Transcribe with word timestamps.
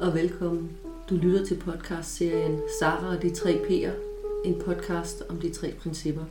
Og 0.00 0.14
velkommen. 0.14 0.70
Du 1.10 1.14
lytter 1.14 1.44
til 1.44 1.54
podcastserien 1.56 2.60
Sara 2.80 3.16
og 3.16 3.22
de 3.22 3.30
tre 3.30 3.60
P'er, 3.68 3.90
en 4.44 4.62
podcast 4.64 5.22
om 5.28 5.40
de 5.40 5.50
tre 5.50 5.74
principper. 5.82 6.24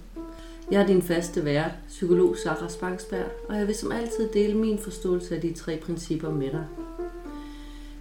Jeg 0.72 0.82
er 0.82 0.88
din 0.88 1.02
faste 1.02 1.46
vært, 1.46 1.72
psykolog 1.88 2.38
Sara 2.38 2.70
Spangsberg, 2.70 3.26
og 3.50 3.56
jeg 3.56 3.68
vil 3.68 3.76
som 3.76 3.92
altid 3.92 4.30
dele 4.34 4.58
min 4.58 4.80
forståelse 4.80 5.36
af 5.36 5.42
de 5.42 5.54
tre 5.54 5.80
principper 5.86 6.32
med 6.32 6.52
dig. 6.52 6.66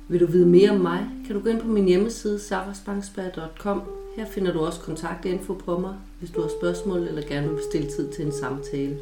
Vil 0.08 0.20
du 0.20 0.26
vide 0.26 0.46
mere 0.46 0.70
om 0.70 0.80
mig, 0.80 1.06
kan 1.26 1.34
du 1.34 1.42
gå 1.42 1.48
ind 1.48 1.60
på 1.60 1.68
min 1.68 1.84
hjemmeside 1.84 2.38
saraspangsberg.com. 2.38 3.82
Her 4.16 4.26
finder 4.26 4.52
du 4.52 4.60
også 4.60 4.80
kontaktinfo 4.80 5.54
på 5.54 5.78
mig, 5.78 5.94
hvis 6.18 6.30
du 6.30 6.40
har 6.40 6.50
spørgsmål 6.60 7.00
eller 7.00 7.22
gerne 7.22 7.48
vil 7.48 7.56
bestille 7.56 7.90
tid 7.90 8.12
til 8.12 8.26
en 8.26 8.32
samtale. 8.32 8.98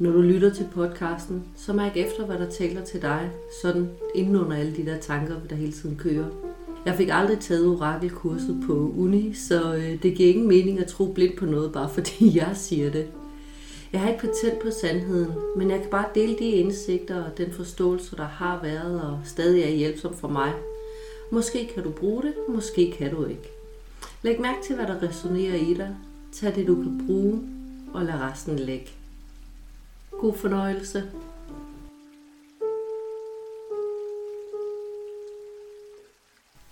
Når 0.00 0.10
du 0.10 0.20
lytter 0.20 0.54
til 0.54 0.66
podcasten, 0.74 1.44
så 1.56 1.72
mærk 1.72 1.96
efter, 1.96 2.26
hvad 2.26 2.38
der 2.38 2.50
taler 2.50 2.84
til 2.84 3.02
dig, 3.02 3.30
sådan 3.62 3.90
inden 4.14 4.36
under 4.36 4.56
alle 4.56 4.76
de 4.76 4.86
der 4.86 4.98
tanker, 4.98 5.34
der 5.50 5.56
hele 5.56 5.72
tiden 5.72 5.96
kører. 5.96 6.26
Jeg 6.84 6.94
fik 6.94 7.08
aldrig 7.12 7.38
taget 7.38 7.66
orakelkurset 7.66 8.62
på 8.66 8.94
uni, 8.96 9.34
så 9.34 9.74
øh, 9.74 10.02
det 10.02 10.14
giver 10.14 10.28
ingen 10.28 10.48
mening 10.48 10.78
at 10.78 10.86
tro 10.86 11.12
blindt 11.12 11.38
på 11.38 11.46
noget, 11.46 11.72
bare 11.72 11.88
fordi 11.88 12.36
jeg 12.38 12.50
siger 12.54 12.90
det. 12.90 13.06
Jeg 13.92 14.00
har 14.00 14.08
ikke 14.08 14.20
patent 14.20 14.58
på 14.62 14.70
sandheden, 14.80 15.32
men 15.56 15.70
jeg 15.70 15.80
kan 15.80 15.90
bare 15.90 16.06
dele 16.14 16.38
de 16.38 16.44
indsigter 16.44 17.24
og 17.24 17.38
den 17.38 17.52
forståelse, 17.52 18.16
der 18.16 18.26
har 18.26 18.60
været 18.62 19.02
og 19.02 19.20
stadig 19.24 19.62
er 19.62 19.70
hjælpsom 19.76 20.16
for 20.16 20.28
mig. 20.28 20.52
Måske 21.30 21.70
kan 21.74 21.82
du 21.82 21.90
bruge 21.90 22.22
det, 22.22 22.34
måske 22.48 22.94
kan 22.98 23.10
du 23.14 23.24
ikke. 23.24 23.50
Læg 24.22 24.40
mærke 24.40 24.58
til, 24.66 24.76
hvad 24.76 24.86
der 24.86 25.08
resonerer 25.08 25.54
i 25.54 25.74
dig. 25.74 25.96
Tag 26.32 26.54
det, 26.54 26.66
du 26.66 26.74
kan 26.74 27.02
bruge, 27.06 27.40
og 27.94 28.04
lad 28.04 28.14
resten 28.14 28.56
ligge. 28.56 28.99
God 30.20 30.34
fornøjelse. 30.34 31.10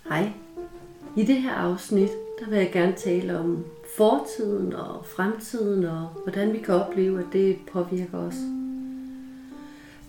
Hej. 0.09 0.31
I 1.17 1.23
det 1.23 1.41
her 1.41 1.53
afsnit, 1.53 2.09
der 2.39 2.49
vil 2.49 2.57
jeg 2.57 2.71
gerne 2.73 2.95
tale 2.95 3.39
om 3.39 3.65
fortiden 3.97 4.73
og 4.73 5.05
fremtiden 5.05 5.85
og 5.85 6.07
hvordan 6.23 6.53
vi 6.53 6.57
kan 6.57 6.73
opleve, 6.73 7.19
at 7.19 7.25
det 7.33 7.57
påvirker 7.71 8.17
os. 8.17 8.35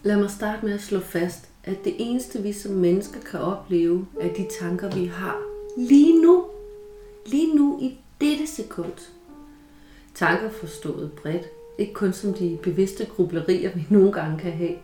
Lad 0.03 0.17
mig 0.17 0.31
starte 0.31 0.67
med 0.67 0.75
at 0.75 0.81
slå 0.81 1.01
fast, 1.01 1.49
at 1.65 1.85
det 1.85 1.95
eneste 1.99 2.43
vi 2.43 2.53
som 2.53 2.73
mennesker 2.73 3.21
kan 3.21 3.41
opleve, 3.41 4.07
er 4.21 4.35
de 4.35 4.47
tanker 4.61 4.91
vi 4.91 5.05
har 5.05 5.43
lige 5.77 6.23
nu. 6.23 6.45
Lige 7.27 7.57
nu 7.57 7.79
i 7.83 7.99
dette 8.21 8.47
sekund. 8.47 9.13
Tanker 10.15 10.51
forstået 10.51 11.13
bredt 11.13 11.60
ikke 11.81 11.93
kun 11.93 12.13
som 12.13 12.35
de 12.35 12.59
bevidste 12.63 13.07
grublerier, 13.07 13.71
vi 13.77 13.87
nogle 13.91 14.13
gange 14.13 14.39
kan 14.39 14.53
have. 14.53 14.77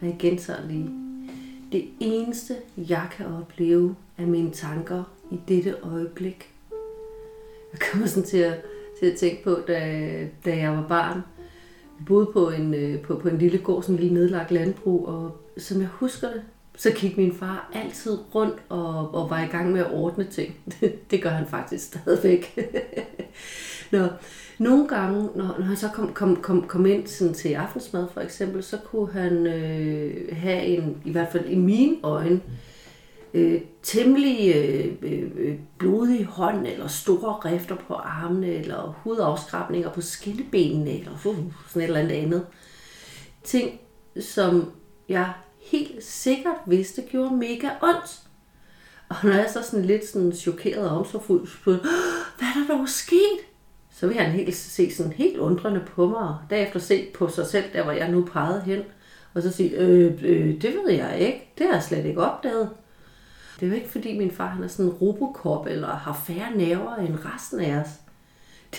Og 0.00 0.06
jeg 0.06 0.16
gentager 0.18 0.66
lige. 0.68 0.90
Det 1.72 1.88
eneste, 2.00 2.54
jeg 2.76 3.08
kan 3.16 3.26
opleve, 3.26 3.94
er 4.18 4.26
mine 4.26 4.50
tanker 4.50 5.04
i 5.30 5.40
dette 5.48 5.74
øjeblik. 5.82 6.50
Jeg 7.72 7.80
kommer 7.80 8.06
sådan 8.06 8.28
til 8.28 8.38
at, 8.38 8.62
til 9.00 9.06
at 9.06 9.16
tænke 9.16 9.44
på, 9.44 9.58
da, 9.68 9.74
da 10.44 10.56
jeg 10.56 10.70
var 10.70 10.86
barn. 10.88 11.20
Vi 11.98 12.04
boede 12.04 12.30
på 12.32 12.50
en, 12.50 12.74
øh, 12.74 13.00
på, 13.00 13.14
på 13.14 13.28
en 13.28 13.38
lille 13.38 13.58
gård, 13.58 13.82
sådan 13.82 13.94
en 13.94 14.00
lille 14.00 14.14
nedlagt 14.14 14.50
landbrug, 14.50 15.08
og 15.08 15.36
som 15.58 15.80
jeg 15.80 15.88
husker 15.88 16.28
det, 16.28 16.42
så 16.76 16.90
gik 16.90 17.16
min 17.16 17.34
far 17.34 17.70
altid 17.74 18.18
rundt 18.34 18.56
og, 18.68 19.14
og 19.14 19.30
var 19.30 19.42
i 19.42 19.46
gang 19.46 19.72
med 19.72 19.80
at 19.80 19.92
ordne 19.92 20.24
ting. 20.24 20.54
det 21.10 21.22
gør 21.22 21.30
han 21.30 21.46
faktisk 21.46 21.86
stadigvæk. 21.86 22.58
Nå, 23.90 24.06
nogle 24.58 24.88
gange, 24.88 25.28
når, 25.36 25.56
når 25.58 25.64
han 25.64 25.76
så 25.76 25.88
kom, 25.88 26.12
kom, 26.12 26.36
kom, 26.36 26.68
kom 26.68 26.86
ind 26.86 27.06
sådan 27.06 27.34
til 27.34 27.48
aftensmad 27.54 28.06
for 28.12 28.20
eksempel, 28.20 28.62
så 28.62 28.78
kunne 28.84 29.12
han 29.12 29.46
øh, 29.46 30.36
have 30.36 30.64
en, 30.64 31.02
i 31.04 31.12
hvert 31.12 31.32
fald 31.32 31.46
i 31.46 31.54
mine 31.54 31.96
øjne, 32.02 32.40
øh, 33.34 33.60
temmelig 33.82 34.54
øh, 34.56 34.92
øh, 35.02 35.58
blodig 35.78 36.24
hånd, 36.24 36.66
eller 36.66 36.86
store 36.86 37.52
rifter 37.52 37.76
på 37.76 37.94
armene, 37.94 38.46
eller 38.46 39.00
hudafskrabninger 39.02 39.92
på 39.92 40.00
skinnebenene, 40.00 40.98
eller 40.98 41.12
uh, 41.24 41.36
sådan 41.68 41.82
et 41.82 41.86
eller 41.86 42.00
andet 42.00 42.16
andet. 42.16 42.46
Ting, 43.44 43.80
som 44.20 44.72
jeg 45.08 45.32
helt 45.58 46.04
sikkert 46.04 46.56
vidste 46.66 47.02
gjorde 47.02 47.36
mega 47.36 47.68
ondt. 47.82 48.20
Og 49.08 49.16
når 49.22 49.32
jeg 49.32 49.50
så 49.52 49.62
sådan 49.62 49.84
lidt 49.84 50.06
sådan 50.06 50.32
chokeret 50.32 50.90
og 50.90 50.98
omsorgfuld 50.98 51.48
spurgte, 51.48 51.88
hvad 52.38 52.48
er 52.48 52.66
der 52.66 52.76
dog 52.76 52.88
sket? 52.88 53.40
Så 53.92 54.06
vil 54.06 54.16
han 54.16 54.30
helt 54.30 54.54
se 54.54 54.94
sådan 54.94 55.12
helt 55.12 55.36
undrende 55.36 55.80
på 55.80 56.08
mig, 56.08 56.20
og 56.20 56.38
derefter 56.50 56.80
se 56.80 57.06
på 57.14 57.28
sig 57.28 57.46
selv, 57.46 57.64
der 57.72 57.82
hvor 57.82 57.92
jeg 57.92 58.10
nu 58.10 58.28
pegede 58.32 58.60
hen, 58.60 58.82
og 59.34 59.42
så 59.42 59.50
sige, 59.50 59.70
øh, 59.70 60.18
øh, 60.22 60.62
det 60.62 60.74
ved 60.74 60.90
jeg 60.90 61.18
ikke, 61.18 61.52
det 61.58 61.66
har 61.66 61.72
jeg 61.72 61.82
slet 61.82 62.04
ikke 62.04 62.20
opdaget. 62.20 62.70
Det 63.60 63.66
er 63.66 63.70
jo 63.70 63.76
ikke 63.76 63.88
fordi 63.88 64.18
min 64.18 64.30
far 64.30 64.46
han 64.46 64.64
er 64.64 64.68
sådan 64.68 64.86
en 64.86 64.92
robokop, 64.92 65.66
eller 65.66 65.88
har 65.88 66.22
færre 66.26 66.56
nerver 66.56 66.96
end 66.96 67.16
resten 67.24 67.60
af 67.60 67.76
os. 67.76 67.88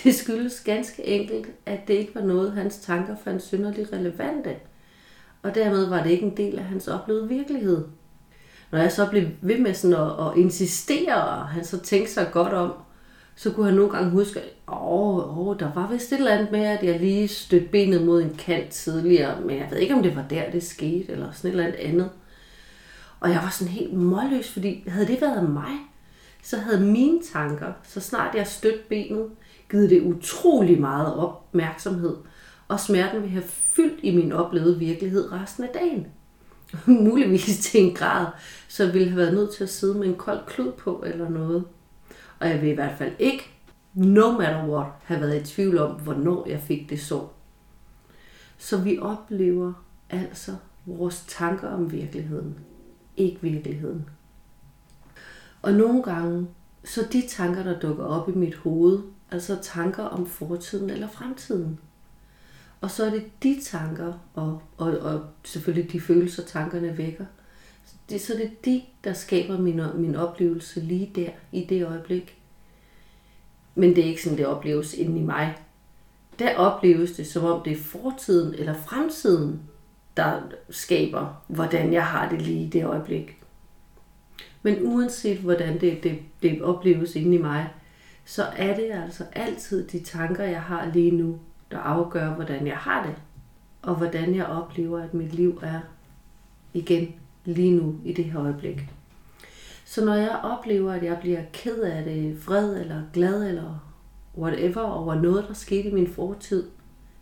Det 0.04 0.14
skyldes 0.14 0.60
ganske 0.60 1.06
enkelt, 1.06 1.46
at 1.66 1.88
det 1.88 1.94
ikke 1.94 2.14
var 2.14 2.20
noget, 2.20 2.52
hans 2.52 2.78
tanker 2.78 3.16
fandt 3.24 3.42
synderligt 3.42 3.92
relevante. 3.92 4.56
Og 5.42 5.54
dermed 5.54 5.86
var 5.86 6.02
det 6.02 6.10
ikke 6.10 6.26
en 6.26 6.36
del 6.36 6.58
af 6.58 6.64
hans 6.64 6.88
oplevede 6.88 7.28
virkelighed. 7.28 7.84
Når 8.70 8.78
jeg 8.78 8.92
så 8.92 9.06
blev 9.10 9.28
ved 9.40 9.58
med 9.58 9.74
sådan 9.74 9.96
at, 9.96 10.26
at 10.26 10.36
insistere, 10.36 11.24
og 11.24 11.48
han 11.48 11.64
så 11.64 11.80
tænkte 11.80 12.12
sig 12.12 12.28
godt 12.32 12.52
om, 12.52 12.72
så 13.36 13.50
kunne 13.50 13.66
han 13.66 13.74
nogle 13.74 13.92
gange 13.92 14.10
huske, 14.10 14.40
at 14.40 14.48
åh, 14.68 15.38
åh, 15.38 15.58
der 15.58 15.72
var 15.72 15.88
vist 15.92 16.12
et 16.12 16.18
eller 16.18 16.30
andet 16.30 16.52
med, 16.52 16.64
at 16.64 16.84
jeg 16.84 17.00
lige 17.00 17.28
stødte 17.28 17.68
benet 17.72 18.06
mod 18.06 18.22
en 18.22 18.34
kant 18.38 18.70
tidligere, 18.70 19.40
men 19.40 19.56
jeg 19.56 19.68
ved 19.70 19.78
ikke, 19.78 19.94
om 19.94 20.02
det 20.02 20.16
var 20.16 20.24
der, 20.30 20.50
det 20.50 20.62
skete, 20.62 21.12
eller 21.12 21.32
sådan 21.32 21.48
et 21.48 21.52
eller 21.52 21.64
andet 21.64 21.78
andet. 21.78 22.10
Og 23.20 23.30
jeg 23.30 23.40
var 23.42 23.50
sådan 23.50 23.72
helt 23.72 23.92
målløs, 23.92 24.52
fordi 24.52 24.84
havde 24.88 25.06
det 25.06 25.20
været 25.20 25.50
mig, 25.50 25.72
så 26.42 26.56
havde 26.56 26.80
mine 26.80 27.20
tanker, 27.32 27.72
så 27.82 28.00
snart 28.00 28.34
jeg 28.34 28.46
stødte 28.46 28.84
benet, 28.88 29.26
givet 29.70 29.90
det 29.90 30.02
utrolig 30.02 30.80
meget 30.80 31.14
opmærksomhed, 31.14 32.16
og 32.68 32.80
smerten 32.80 33.22
ville 33.22 33.32
have 33.32 33.48
fyldt 33.48 34.00
i 34.02 34.16
min 34.16 34.32
oplevede 34.32 34.78
virkelighed 34.78 35.32
resten 35.32 35.64
af 35.64 35.70
dagen. 35.74 36.06
Muligvis 37.06 37.58
til 37.58 37.80
en 37.80 37.94
grad, 37.94 38.26
så 38.68 38.92
ville 38.92 39.08
have 39.08 39.16
været 39.16 39.34
nødt 39.34 39.54
til 39.54 39.64
at 39.64 39.70
sidde 39.70 39.98
med 39.98 40.06
en 40.06 40.16
kold 40.16 40.40
klud 40.46 40.72
på 40.72 41.04
eller 41.06 41.28
noget. 41.28 41.64
Og 42.42 42.48
jeg 42.48 42.62
vil 42.62 42.70
i 42.70 42.74
hvert 42.74 42.98
fald 42.98 43.12
ikke, 43.18 43.50
no 43.94 44.38
matter 44.38 44.66
what, 44.68 44.86
have 45.04 45.20
været 45.20 45.42
i 45.42 45.44
tvivl 45.44 45.78
om, 45.78 46.00
hvornår 46.00 46.48
jeg 46.48 46.60
fik 46.60 46.90
det 46.90 47.00
så. 47.00 47.26
Så 48.58 48.76
vi 48.76 48.98
oplever 48.98 49.72
altså 50.10 50.52
vores 50.86 51.24
tanker 51.28 51.68
om 51.68 51.92
virkeligheden, 51.92 52.58
ikke 53.16 53.38
virkeligheden. 53.42 54.08
Og 55.62 55.72
nogle 55.72 56.02
gange, 56.02 56.48
så 56.84 57.08
de 57.12 57.22
tanker, 57.28 57.62
der 57.62 57.80
dukker 57.80 58.04
op 58.04 58.28
i 58.28 58.32
mit 58.32 58.54
hoved, 58.54 58.98
altså 59.30 59.58
tanker 59.62 60.02
om 60.02 60.26
fortiden 60.26 60.90
eller 60.90 61.08
fremtiden. 61.08 61.78
Og 62.80 62.90
så 62.90 63.04
er 63.04 63.10
det 63.10 63.24
de 63.42 63.60
tanker, 63.64 64.12
og, 64.34 64.62
og, 64.76 64.98
og 64.98 65.24
selvfølgelig 65.44 65.92
de 65.92 66.00
følelser, 66.00 66.42
tankerne 66.42 66.98
vækker, 66.98 67.24
det, 68.10 68.20
så 68.20 68.34
det 68.34 68.44
er 68.44 68.50
de, 68.64 68.82
der 69.04 69.12
skaber 69.12 69.58
min, 69.58 69.80
min 69.94 70.14
oplevelse 70.14 70.80
lige 70.80 71.12
der, 71.14 71.30
i 71.52 71.64
det 71.64 71.86
øjeblik. 71.86 72.38
Men 73.74 73.96
det 73.96 73.98
er 73.98 74.08
ikke 74.08 74.22
sådan, 74.22 74.38
det 74.38 74.46
opleves 74.46 74.94
inde 74.94 75.20
i 75.20 75.22
mig. 75.22 75.56
Der 76.38 76.56
opleves 76.56 77.12
det, 77.12 77.26
som 77.26 77.44
om 77.44 77.62
det 77.62 77.72
er 77.72 77.82
fortiden 77.82 78.54
eller 78.54 78.74
fremtiden, 78.74 79.60
der 80.16 80.40
skaber, 80.70 81.42
hvordan 81.46 81.92
jeg 81.92 82.06
har 82.06 82.28
det 82.28 82.42
lige 82.42 82.66
i 82.66 82.68
det 82.68 82.84
øjeblik. 82.84 83.38
Men 84.62 84.76
uanset 84.82 85.38
hvordan 85.38 85.80
det, 85.80 86.02
det, 86.02 86.18
det 86.42 86.62
opleves 86.62 87.16
inde 87.16 87.36
i 87.36 87.42
mig, 87.42 87.70
så 88.24 88.42
er 88.56 88.76
det 88.76 88.90
altså 88.92 89.24
altid 89.32 89.88
de 89.88 90.00
tanker, 90.00 90.44
jeg 90.44 90.62
har 90.62 90.90
lige 90.92 91.10
nu, 91.10 91.38
der 91.70 91.78
afgør, 91.78 92.34
hvordan 92.34 92.66
jeg 92.66 92.76
har 92.76 93.06
det, 93.06 93.14
og 93.82 93.94
hvordan 93.94 94.34
jeg 94.34 94.46
oplever, 94.46 95.02
at 95.02 95.14
mit 95.14 95.34
liv 95.34 95.60
er 95.62 95.80
igen 96.74 97.14
lige 97.44 97.76
nu 97.76 98.00
i 98.04 98.12
det 98.12 98.24
her 98.24 98.40
øjeblik. 98.40 98.88
Så 99.84 100.04
når 100.04 100.14
jeg 100.14 100.40
oplever, 100.42 100.92
at 100.92 101.04
jeg 101.04 101.18
bliver 101.20 101.42
ked 101.52 101.80
af 101.80 102.04
det, 102.04 102.46
vred 102.46 102.80
eller 102.80 103.02
glad 103.12 103.48
eller 103.48 103.92
whatever 104.38 104.80
over 104.80 105.14
noget, 105.14 105.44
der 105.48 105.54
skete 105.54 105.88
i 105.88 105.94
min 105.94 106.08
fortid, 106.08 106.64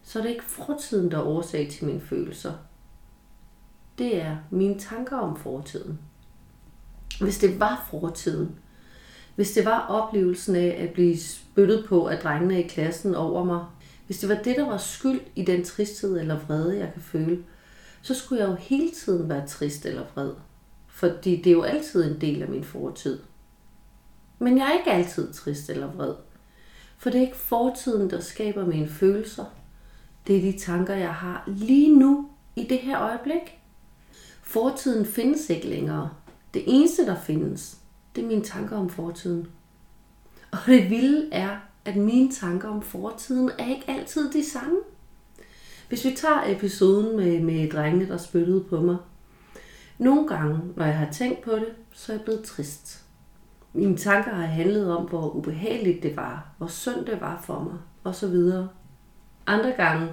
så 0.02 0.18
er 0.18 0.22
det 0.22 0.30
ikke 0.30 0.44
fortiden, 0.44 1.10
der 1.10 1.18
er 1.18 1.22
årsag 1.22 1.68
til 1.70 1.86
mine 1.86 2.00
følelser. 2.00 2.52
Det 3.98 4.22
er 4.22 4.36
mine 4.50 4.78
tanker 4.78 5.16
om 5.16 5.36
fortiden. 5.36 5.98
Hvis 7.20 7.38
det 7.38 7.60
var 7.60 7.86
fortiden, 7.90 8.58
hvis 9.34 9.52
det 9.52 9.64
var 9.64 9.86
oplevelsen 9.88 10.56
af 10.56 10.76
at 10.78 10.90
blive 10.92 11.18
spyttet 11.18 11.84
på 11.88 12.06
af 12.06 12.18
drengene 12.18 12.62
i 12.64 12.68
klassen 12.68 13.14
over 13.14 13.44
mig, 13.44 13.64
hvis 14.06 14.18
det 14.18 14.28
var 14.28 14.34
det, 14.34 14.56
der 14.56 14.66
var 14.66 14.76
skyld 14.76 15.20
i 15.36 15.44
den 15.44 15.64
tristhed 15.64 16.20
eller 16.20 16.38
vrede, 16.38 16.78
jeg 16.78 16.92
kan 16.92 17.02
føle, 17.02 17.44
så 18.02 18.14
skulle 18.14 18.42
jeg 18.42 18.50
jo 18.50 18.54
hele 18.54 18.90
tiden 18.90 19.28
være 19.28 19.46
trist 19.46 19.86
eller 19.86 20.04
vred. 20.14 20.32
Fordi 20.86 21.36
det 21.36 21.46
er 21.46 21.54
jo 21.54 21.62
altid 21.62 22.04
en 22.04 22.20
del 22.20 22.42
af 22.42 22.48
min 22.48 22.64
fortid. 22.64 23.18
Men 24.38 24.58
jeg 24.58 24.68
er 24.68 24.78
ikke 24.78 24.90
altid 24.90 25.32
trist 25.32 25.70
eller 25.70 25.92
vred. 25.92 26.14
For 26.98 27.10
det 27.10 27.18
er 27.18 27.26
ikke 27.26 27.36
fortiden, 27.36 28.10
der 28.10 28.20
skaber 28.20 28.66
mine 28.66 28.88
følelser. 28.88 29.44
Det 30.26 30.36
er 30.36 30.40
de 30.40 30.58
tanker, 30.58 30.94
jeg 30.94 31.14
har 31.14 31.44
lige 31.46 31.98
nu 31.98 32.28
i 32.56 32.64
det 32.64 32.78
her 32.78 33.00
øjeblik. 33.00 33.58
Fortiden 34.42 35.06
findes 35.06 35.50
ikke 35.50 35.66
længere. 35.66 36.10
Det 36.54 36.62
eneste, 36.66 37.06
der 37.06 37.20
findes, 37.20 37.76
det 38.16 38.22
er 38.22 38.26
mine 38.26 38.44
tanker 38.44 38.76
om 38.76 38.90
fortiden. 38.90 39.48
Og 40.50 40.58
det 40.66 40.90
vilde 40.90 41.28
er, 41.32 41.56
at 41.84 41.96
mine 41.96 42.32
tanker 42.32 42.68
om 42.68 42.82
fortiden 42.82 43.50
er 43.58 43.68
ikke 43.68 43.84
altid 43.90 44.32
de 44.32 44.50
samme. 44.50 44.76
Hvis 45.90 46.04
vi 46.04 46.10
tager 46.16 46.42
episoden 46.46 47.16
med, 47.16 47.40
med 47.40 47.70
drengene, 47.70 48.08
der 48.08 48.16
spyttede 48.16 48.64
på 48.64 48.80
mig. 48.80 48.96
Nogle 49.98 50.28
gange, 50.28 50.60
når 50.76 50.84
jeg 50.84 50.98
har 50.98 51.12
tænkt 51.12 51.42
på 51.42 51.50
det, 51.50 51.68
så 51.92 52.12
er 52.12 52.16
jeg 52.16 52.24
blevet 52.24 52.44
trist. 52.44 53.04
Mine 53.72 53.96
tanker 53.96 54.34
har 54.34 54.46
handlet 54.46 54.96
om, 54.96 55.04
hvor 55.04 55.30
ubehageligt 55.30 56.02
det 56.02 56.16
var, 56.16 56.48
hvor 56.58 56.66
synd 56.66 57.06
det 57.06 57.20
var 57.20 57.42
for 57.44 57.60
mig, 57.60 57.78
osv. 58.04 58.34
Andre 59.46 59.72
gange, 59.76 60.08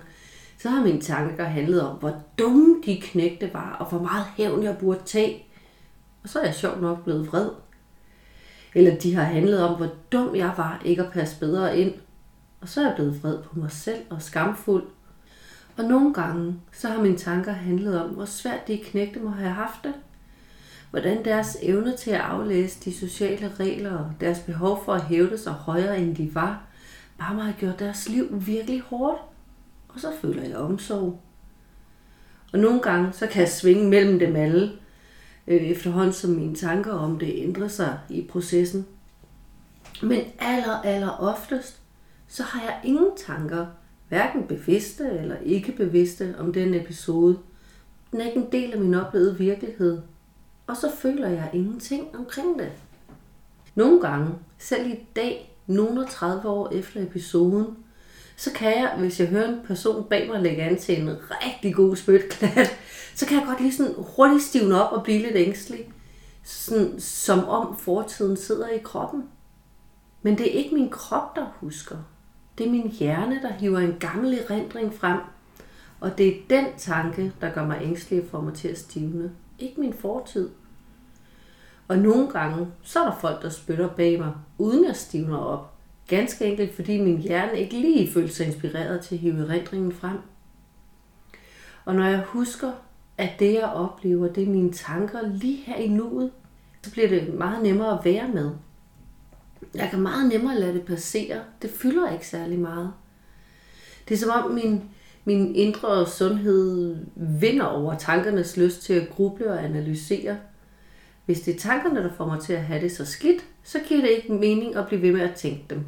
så 0.58 0.70
har 0.70 0.84
mine 0.84 1.02
tanker 1.02 1.44
handlet 1.44 1.82
om, 1.82 1.98
hvor 1.98 2.24
dumme 2.40 2.82
de 2.86 3.02
knægte 3.02 3.54
var, 3.54 3.78
og 3.80 3.90
hvor 3.90 4.00
meget 4.00 4.26
hævn 4.38 4.64
jeg 4.64 4.78
burde 4.78 5.04
tage. 5.06 5.46
Og 6.24 6.30
så 6.30 6.40
er 6.40 6.46
jeg 6.46 6.56
sjovt 6.56 6.82
nok 6.82 7.04
blevet 7.04 7.28
vred. 7.28 7.50
Eller 8.76 8.96
de 9.00 9.16
har 9.16 9.24
handlet 9.24 9.64
om, 9.64 9.78
hvor 9.78 9.90
dum 10.12 10.36
jeg 10.36 10.54
var 10.58 10.82
ikke 10.86 11.04
at 11.04 11.12
passe 11.12 11.40
bedre 11.40 11.80
ind. 11.80 11.94
Og 12.62 12.70
så 12.70 12.82
er 12.82 12.86
jeg 12.86 12.96
blevet 12.96 13.24
vred 13.24 13.38
på 13.38 13.60
mig 13.60 13.72
selv 13.72 14.02
og 14.10 14.22
skamfuld. 14.22 14.84
Og 15.78 15.84
nogle 15.84 16.14
gange, 16.14 16.56
så 16.72 16.88
har 16.88 17.02
mine 17.02 17.18
tanker 17.18 17.52
handlet 17.52 18.02
om, 18.02 18.10
hvor 18.10 18.26
svært 18.26 18.68
de 18.68 18.78
knægte 18.78 19.20
må 19.20 19.30
have 19.30 19.52
haft 19.52 19.84
det. 19.84 19.94
Hvordan 20.92 21.26
deres 21.26 21.58
evne 21.62 21.98
til 21.98 22.12
at 22.12 22.22
aflæse 22.22 22.80
de 22.86 22.94
sociale 22.94 23.52
regler 23.60 23.98
og 23.98 24.12
deres 24.20 24.40
behov 24.40 24.86
for 24.86 24.94
at 24.94 25.04
hævde 25.04 25.38
sig 25.38 25.54
højere 25.54 26.00
end 26.00 26.16
de 26.16 26.36
var, 26.36 26.64
bare 27.20 27.36
må 27.36 27.42
have 27.42 27.56
gjort 27.60 27.80
deres 27.80 28.10
liv 28.10 28.28
virkelig 28.32 28.82
hårdt. 28.82 29.22
Og 29.90 30.00
så 30.00 30.12
føler 30.22 30.44
jeg 30.44 30.58
omsorg. 30.58 31.22
Og 32.54 32.60
nogle 32.60 32.82
gange, 32.82 33.14
så 33.14 33.28
kan 33.28 33.42
jeg 33.42 33.50
svinge 33.50 33.90
mellem 33.90 34.20
dem 34.20 34.36
alle, 34.36 34.72
øh, 35.48 35.62
efterhånden 35.62 36.14
som 36.14 36.30
mine 36.30 36.56
tanker 36.56 36.94
om 36.94 37.20
det 37.20 37.34
ændrer 37.36 37.68
sig 37.68 38.00
i 38.10 38.28
processen. 38.30 38.86
Men 40.02 40.22
aller, 40.40 40.82
aller 40.82 41.10
oftest, 41.10 41.82
så 42.28 42.44
har 42.44 42.62
jeg 42.62 42.80
ingen 42.84 43.10
tanker, 43.28 43.66
hverken 44.07 44.44
bevidste 44.48 45.09
eller 45.09 45.38
ikke 45.44 45.71
bevidste 45.71 46.36
om 46.39 46.54
den 46.54 46.74
episode. 46.74 47.38
Den 48.12 48.21
er 48.21 48.25
ikke 48.25 48.39
en 48.39 48.51
del 48.51 48.74
af 48.74 48.80
min 48.80 48.94
oplevede 48.94 49.38
virkelighed. 49.38 50.01
Og 50.68 50.77
så 50.77 50.92
føler 50.98 51.27
jeg 51.27 51.50
ingenting 51.54 52.15
omkring 52.15 52.59
det. 52.59 52.71
Nogle 53.75 54.01
gange, 54.01 54.36
selv 54.57 54.88
i 54.92 55.00
dag, 55.15 55.57
nogle 55.68 56.07
30 56.07 56.50
år 56.50 56.69
efter 56.74 57.01
episoden, 57.01 57.65
så 58.36 58.51
kan 58.54 58.71
jeg, 58.71 58.95
hvis 58.98 59.19
jeg 59.19 59.27
hører 59.27 59.50
en 59.50 59.59
person 59.65 60.04
bag 60.04 60.27
mig 60.27 60.42
lægge 60.42 60.63
an 60.63 60.77
til 60.77 61.01
en 61.01 61.09
rigtig 61.09 61.75
god 61.75 61.95
spytklat, 61.95 62.69
så 63.15 63.25
kan 63.25 63.38
jeg 63.38 63.45
godt 63.48 63.62
lige 63.62 63.74
sådan 63.74 63.94
hurtigt 63.98 64.44
stivne 64.44 64.81
op 64.83 64.92
og 64.92 65.04
blive 65.04 65.21
lidt 65.21 65.36
ængstelig. 65.36 65.94
Sådan, 66.44 67.00
som 67.00 67.45
om 67.45 67.77
fortiden 67.77 68.38
sidder 68.38 68.68
i 68.68 68.77
kroppen. 68.77 69.24
Men 70.21 70.38
det 70.38 70.48
er 70.48 70.59
ikke 70.59 70.75
min 70.75 70.89
krop, 70.89 71.36
der 71.36 71.45
husker. 71.59 71.98
Det 72.57 72.65
er 72.65 72.71
min 72.71 72.92
hjerne, 72.92 73.42
der 73.42 73.54
hiver 73.54 73.80
en 73.80 73.95
gammel 74.00 74.33
erindring 74.33 74.94
frem. 74.94 75.19
Og 76.00 76.18
det 76.18 76.27
er 76.27 76.42
den 76.50 76.65
tanke, 76.77 77.33
der 77.42 77.54
gør 77.54 77.65
mig 77.65 77.80
ængstelig 77.81 78.24
for 78.31 78.42
mig 78.42 78.54
til 78.54 78.68
at 78.68 78.77
stivne. 78.77 79.31
Ikke 79.59 79.80
min 79.80 79.94
fortid. 79.94 80.50
Og 81.88 81.98
nogle 81.98 82.30
gange, 82.30 82.68
så 82.83 83.00
er 83.00 83.06
der 83.06 83.18
folk, 83.19 83.42
der 83.42 83.50
spytter 83.50 83.88
bag 83.88 84.19
mig, 84.19 84.33
uden 84.57 84.86
at 84.86 84.98
stivner 84.98 85.38
op. 85.38 85.74
Ganske 86.07 86.45
enkelt, 86.45 86.75
fordi 86.75 87.01
min 87.01 87.18
hjerne 87.18 87.59
ikke 87.59 87.74
lige 87.74 88.12
følte 88.12 88.33
sig 88.33 88.45
inspireret 88.45 89.01
til 89.01 89.15
at 89.15 89.21
hive 89.21 89.48
erindringen 89.48 89.92
frem. 89.92 90.18
Og 91.86 91.95
når 91.95 92.06
jeg 92.06 92.24
husker, 92.25 92.71
at 93.18 93.30
det 93.39 93.54
jeg 93.54 93.63
oplever, 93.63 94.27
det 94.27 94.44
er 94.44 94.48
mine 94.48 94.71
tanker 94.71 95.19
lige 95.27 95.63
her 95.63 95.75
i 95.75 95.88
nuet, 95.88 96.31
så 96.81 96.92
bliver 96.92 97.07
det 97.07 97.33
meget 97.33 97.63
nemmere 97.63 98.00
at 98.00 98.06
være 98.06 98.27
med. 98.27 98.51
Jeg 99.75 99.89
kan 99.89 100.00
meget 100.00 100.30
nemmere 100.30 100.59
lade 100.59 100.74
det 100.74 100.86
passere. 100.86 101.42
Det 101.62 101.69
fylder 101.69 102.12
ikke 102.12 102.27
særlig 102.27 102.59
meget. 102.59 102.94
Det 104.09 104.15
er 104.15 104.19
som 104.19 104.30
om 104.44 104.51
min, 104.51 104.83
min 105.25 105.56
indre 105.56 106.07
sundhed 106.07 106.98
vinder 107.15 107.65
over 107.65 107.98
tankernes 107.98 108.57
lyst 108.57 108.81
til 108.81 108.94
at 108.94 109.09
gruble 109.09 109.51
og 109.51 109.63
analysere. 109.63 110.38
Hvis 111.25 111.42
det 111.42 111.56
er 111.56 111.59
tankerne, 111.59 112.04
der 112.04 112.13
får 112.13 112.25
mig 112.25 112.42
til 112.42 112.54
at 112.54 112.63
have 112.63 112.81
det 112.81 112.92
så 112.92 113.06
skidt, 113.06 113.45
så 113.63 113.80
giver 113.88 114.01
det 114.01 114.09
ikke 114.09 114.33
mening 114.33 114.75
at 114.75 114.88
blive 114.88 115.01
ved 115.01 115.12
med 115.12 115.21
at 115.21 115.36
tænke 115.36 115.65
dem. 115.69 115.86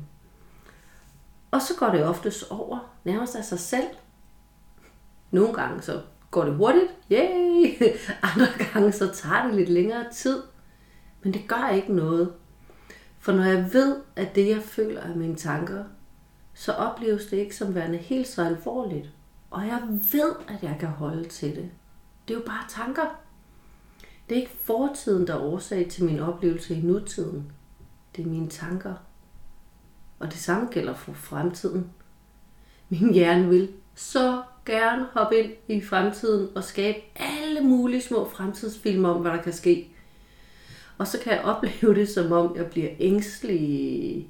Og 1.51 1.62
så 1.62 1.74
går 1.77 1.89
det 1.89 2.04
oftest 2.04 2.51
over, 2.51 2.95
nærmest 3.04 3.36
af 3.36 3.45
sig 3.45 3.60
selv. 3.60 3.88
Nogle 5.31 5.54
gange 5.54 5.81
så 5.81 6.01
går 6.31 6.45
det 6.45 6.56
hurtigt, 6.56 6.92
yay! 7.12 7.77
Andre 8.33 8.48
gange 8.74 8.92
så 8.92 9.13
tager 9.13 9.48
det 9.48 9.56
lidt 9.56 9.69
længere 9.69 10.06
tid. 10.13 10.42
Men 11.24 11.33
det 11.33 11.48
gør 11.48 11.69
ikke 11.69 11.94
noget. 11.94 12.33
For 13.19 13.31
når 13.31 13.44
jeg 13.44 13.74
ved, 13.74 13.98
at 14.16 14.36
det 14.36 14.50
jeg 14.50 14.62
føler 14.62 15.01
er 15.01 15.16
mine 15.16 15.36
tanker, 15.36 15.83
så 16.54 16.71
opleves 16.71 17.25
det 17.25 17.38
ikke 17.38 17.56
som 17.56 17.75
værende 17.75 17.98
helt 17.98 18.27
så 18.27 18.45
alvorligt. 18.45 19.10
Og 19.51 19.68
jeg 19.68 19.81
ved, 20.12 20.36
at 20.48 20.63
jeg 20.63 20.77
kan 20.80 20.89
holde 20.89 21.24
til 21.24 21.56
det. 21.56 21.69
Det 22.27 22.33
er 22.33 22.39
jo 22.39 22.45
bare 22.45 22.66
tanker. 22.69 23.19
Det 24.30 24.38
er 24.38 24.42
ikke 24.42 24.57
fortiden, 24.63 25.27
der 25.27 25.33
er 25.33 25.39
årsag 25.39 25.89
til 25.89 26.06
min 26.06 26.19
oplevelse 26.19 26.75
i 26.75 26.81
nutiden. 26.81 27.51
Det 28.16 28.25
er 28.25 28.30
mine 28.30 28.50
tanker. 28.50 28.94
Og 30.19 30.27
det 30.27 30.38
samme 30.38 30.68
gælder 30.71 30.94
for 30.94 31.13
fremtiden. 31.13 31.89
Min 32.89 33.13
hjerne 33.13 33.50
vil 33.50 33.69
så 33.95 34.44
gerne 34.66 35.07
hoppe 35.13 35.39
ind 35.39 35.51
i 35.68 35.81
fremtiden 35.81 36.50
og 36.56 36.63
skabe 36.63 36.98
alle 37.16 37.62
mulige 37.62 38.01
små 38.01 38.30
fremtidsfilm 38.30 39.06
om, 39.06 39.21
hvad 39.21 39.31
der 39.31 39.42
kan 39.42 39.54
ske. 39.54 39.95
Og 41.00 41.07
så 41.07 41.19
kan 41.19 41.34
jeg 41.34 41.42
opleve 41.42 41.96
det, 41.96 42.10
som 42.10 42.31
om 42.31 42.56
jeg 42.56 42.66
bliver 42.66 42.90
ængstelig, 43.00 44.30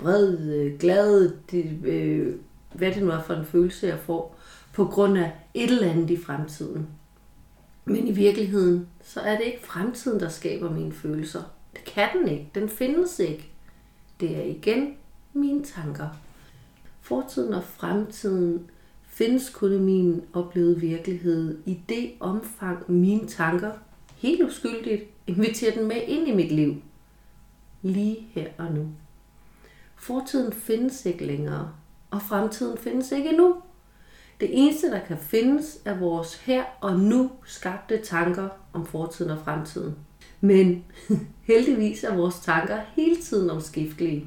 vred, 0.00 0.78
glad, 0.78 1.32
det, 1.50 1.78
øh, 1.84 2.36
hvad 2.72 2.92
det 2.92 3.02
nu 3.02 3.10
er 3.10 3.22
for 3.22 3.34
en 3.34 3.46
følelse, 3.46 3.86
jeg 3.86 3.98
får, 3.98 4.38
på 4.72 4.84
grund 4.84 5.18
af 5.18 5.32
et 5.54 5.70
eller 5.70 5.90
andet 5.90 6.10
i 6.10 6.16
fremtiden. 6.16 6.86
Men 7.84 8.08
i 8.08 8.12
virkeligheden, 8.12 8.88
så 9.02 9.20
er 9.20 9.36
det 9.36 9.44
ikke 9.44 9.66
fremtiden, 9.66 10.20
der 10.20 10.28
skaber 10.28 10.70
mine 10.70 10.92
følelser. 10.92 11.42
Det 11.72 11.84
kan 11.84 12.08
den 12.18 12.28
ikke. 12.28 12.50
Den 12.54 12.68
findes 12.68 13.18
ikke. 13.18 13.50
Det 14.20 14.36
er 14.36 14.42
igen 14.42 14.94
mine 15.32 15.64
tanker. 15.64 16.08
Fortiden 17.00 17.54
og 17.54 17.64
fremtiden 17.64 18.70
findes 19.06 19.50
kun 19.50 19.72
i 19.72 19.78
min 19.78 20.22
oplevede 20.32 20.80
virkelighed 20.80 21.58
i 21.66 21.80
det 21.88 22.12
omfang 22.20 22.90
mine 22.90 23.26
tanker 23.26 23.70
helt 24.18 24.42
uskyldigt 24.42 25.04
inviterer 25.26 25.74
den 25.74 25.88
med 25.88 26.02
ind 26.06 26.28
i 26.28 26.34
mit 26.34 26.52
liv. 26.52 26.82
Lige 27.82 28.28
her 28.32 28.46
og 28.58 28.72
nu. 28.72 28.88
Fortiden 29.96 30.52
findes 30.52 31.06
ikke 31.06 31.26
længere, 31.26 31.72
og 32.10 32.22
fremtiden 32.22 32.78
findes 32.78 33.12
ikke 33.12 33.28
endnu. 33.28 33.56
Det 34.40 34.48
eneste, 34.52 34.90
der 34.90 35.00
kan 35.00 35.18
findes, 35.18 35.78
er 35.84 35.98
vores 35.98 36.34
her 36.34 36.64
og 36.80 37.00
nu 37.00 37.30
skabte 37.44 37.98
tanker 37.98 38.48
om 38.72 38.86
fortiden 38.86 39.30
og 39.30 39.38
fremtiden. 39.44 39.96
Men 40.40 40.84
heldigvis 41.50 42.04
er 42.04 42.14
vores 42.14 42.40
tanker 42.40 42.80
hele 42.96 43.16
tiden 43.16 43.50
omskiftelige. 43.50 44.26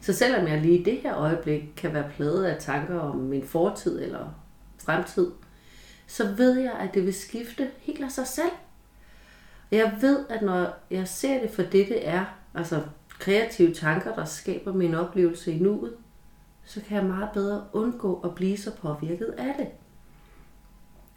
Så 0.00 0.12
selvom 0.12 0.48
jeg 0.48 0.60
lige 0.60 0.78
i 0.78 0.82
det 0.82 0.98
her 1.02 1.16
øjeblik 1.16 1.62
kan 1.76 1.94
være 1.94 2.10
pladet 2.16 2.44
af 2.44 2.56
tanker 2.60 2.98
om 2.98 3.16
min 3.16 3.44
fortid 3.44 4.02
eller 4.02 4.28
fremtid, 4.84 5.30
så 6.06 6.34
ved 6.36 6.58
jeg, 6.58 6.72
at 6.72 6.94
det 6.94 7.04
vil 7.04 7.14
skifte 7.14 7.70
helt 7.78 8.04
af 8.04 8.10
sig 8.12 8.26
selv. 8.26 8.50
Jeg 9.74 9.98
ved, 10.00 10.26
at 10.28 10.42
når 10.42 10.74
jeg 10.90 11.08
ser 11.08 11.40
det 11.40 11.50
for 11.50 11.62
det, 11.62 11.88
det 11.88 12.08
er, 12.08 12.24
altså 12.54 12.82
kreative 13.18 13.74
tanker, 13.74 14.14
der 14.14 14.24
skaber 14.24 14.72
min 14.72 14.94
oplevelse 14.94 15.52
i 15.52 15.58
nuet, 15.58 15.94
så 16.64 16.80
kan 16.88 16.96
jeg 16.96 17.06
meget 17.06 17.28
bedre 17.34 17.64
undgå 17.72 18.20
at 18.24 18.34
blive 18.34 18.56
så 18.56 18.70
påvirket 18.76 19.34
af 19.38 19.54
det. 19.58 19.68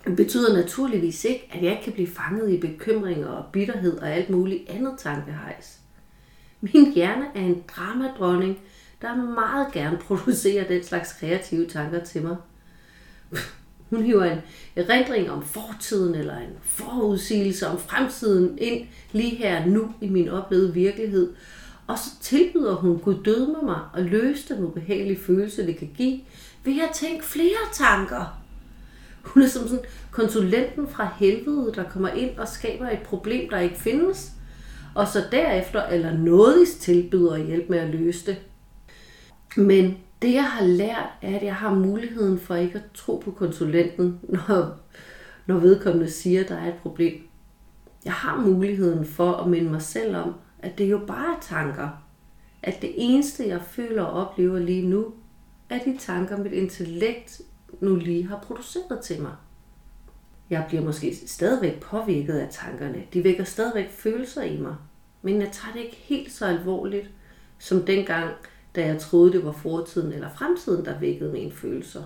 Det 0.06 0.16
betyder 0.16 0.58
naturligvis 0.58 1.26
ikke, 1.26 1.50
at 1.54 1.64
jeg 1.64 1.72
ikke 1.72 1.84
kan 1.84 1.94
blive 1.94 2.08
fanget 2.08 2.50
i 2.50 2.60
bekymringer 2.60 3.28
og 3.28 3.46
bitterhed 3.52 3.98
og 3.98 4.10
alt 4.10 4.30
muligt 4.30 4.70
andet 4.70 4.94
tankehejs. 5.00 5.80
Min 6.62 6.94
hjerne 6.94 7.26
er 7.36 7.42
en 7.42 7.64
dramadronning, 7.68 8.60
der 9.02 9.16
meget 9.16 9.72
gerne 9.74 9.98
producerer 10.08 10.68
den 10.68 10.84
slags 10.84 11.14
kreative 11.14 11.68
tanker 11.68 12.04
til 12.04 12.24
mig. 12.24 12.38
Hun 13.90 14.04
hiver 14.04 14.24
en 14.24 14.40
erindring 14.76 15.32
om 15.32 15.44
fortiden 15.44 16.16
eller 16.16 16.38
en 16.38 16.54
forudsigelse 16.62 17.68
om 17.68 17.80
fremtiden 17.80 18.58
ind 18.58 18.88
lige 19.12 19.36
her 19.36 19.66
nu 19.66 19.94
i 20.02 20.10
min 20.10 20.30
oplevede 20.30 20.74
virkelighed. 20.74 21.34
Og 21.88 21.98
så 21.98 22.10
tilbyder 22.22 22.76
hun 22.76 23.00
Gud 23.00 23.16
død 23.26 23.64
mig 23.66 23.80
og 23.94 24.04
løse 24.04 24.56
den 24.56 24.64
ubehagelige 24.64 25.20
følelse, 25.20 25.66
det 25.66 25.78
kan 25.78 25.90
give, 25.98 26.20
ved 26.64 26.82
at 26.90 26.96
tænke 26.96 27.26
flere 27.26 27.74
tanker. 27.74 28.40
Hun 29.22 29.44
er 29.44 29.48
som 29.48 29.68
sådan 29.68 29.86
konsulenten 30.12 30.88
fra 30.88 31.10
helvede, 31.20 31.72
der 31.76 31.84
kommer 31.84 32.10
ind 32.10 32.38
og 32.38 32.48
skaber 32.48 32.90
et 32.90 33.02
problem, 33.06 33.50
der 33.50 33.60
ikke 33.60 33.78
findes, 33.78 34.32
og 34.96 35.08
så 35.08 35.24
derefter 35.32 35.84
eller 35.84 36.18
nådigst 36.18 36.82
tilbyder 36.82 37.38
hjælp 37.38 37.70
med 37.70 37.78
at 37.78 37.90
løse 37.90 38.26
det. 38.26 38.38
Men 39.56 39.98
det 40.22 40.34
jeg 40.34 40.52
har 40.52 40.66
lært, 40.66 41.10
er, 41.22 41.36
at 41.36 41.44
jeg 41.44 41.56
har 41.56 41.74
muligheden 41.74 42.40
for 42.40 42.56
ikke 42.56 42.78
at 42.78 42.92
tro 42.94 43.22
på 43.26 43.32
konsulenten, 43.32 44.20
når, 44.48 44.78
når 45.46 45.58
vedkommende 45.58 46.12
siger, 46.12 46.44
at 46.44 46.50
der 46.50 46.58
er 46.58 46.68
et 46.68 46.80
problem. 46.82 47.28
Jeg 48.06 48.14
har 48.14 48.42
muligheden 48.42 49.06
for 49.06 49.34
at 49.34 49.50
minde 49.50 49.72
mig 49.72 49.82
selv 49.82 50.16
om, 50.16 50.34
at 50.60 50.78
det 50.78 50.92
jo 50.92 51.02
bare 51.08 51.36
er 51.36 51.40
tanker. 51.42 51.90
At 52.64 52.82
det 52.82 52.94
eneste, 52.96 53.48
jeg 53.48 53.62
føler 53.62 54.04
og 54.04 54.28
oplever 54.28 54.60
lige 54.60 54.88
nu, 54.88 55.14
er 55.70 55.80
de 55.80 55.98
tanker, 56.00 56.38
mit 56.38 56.52
intellekt 56.52 57.42
nu 57.80 57.96
lige 57.96 58.28
har 58.28 58.40
produceret 58.40 59.00
til 59.00 59.22
mig. 59.22 59.32
Jeg 60.50 60.66
bliver 60.68 60.84
måske 60.84 61.16
stadigvæk 61.26 61.80
påvirket 61.80 62.34
af 62.34 62.48
tankerne. 62.52 63.04
De 63.14 63.24
vækker 63.24 63.44
stadigvæk 63.44 63.90
følelser 63.92 64.44
i 64.44 64.58
mig. 64.58 64.76
Men 65.22 65.42
jeg 65.42 65.50
tager 65.52 65.74
det 65.74 65.80
ikke 65.80 65.96
helt 65.96 66.32
så 66.32 66.46
alvorligt, 66.46 67.10
som 67.58 67.82
dengang, 67.82 68.34
da 68.78 68.86
jeg 68.86 69.00
troede, 69.00 69.32
det 69.32 69.46
var 69.46 69.52
fortiden 69.52 70.14
eller 70.14 70.30
fremtiden, 70.30 70.86
der 70.86 71.00
vækkede 71.00 71.32
mine 71.32 71.52
følelser. 71.52 72.04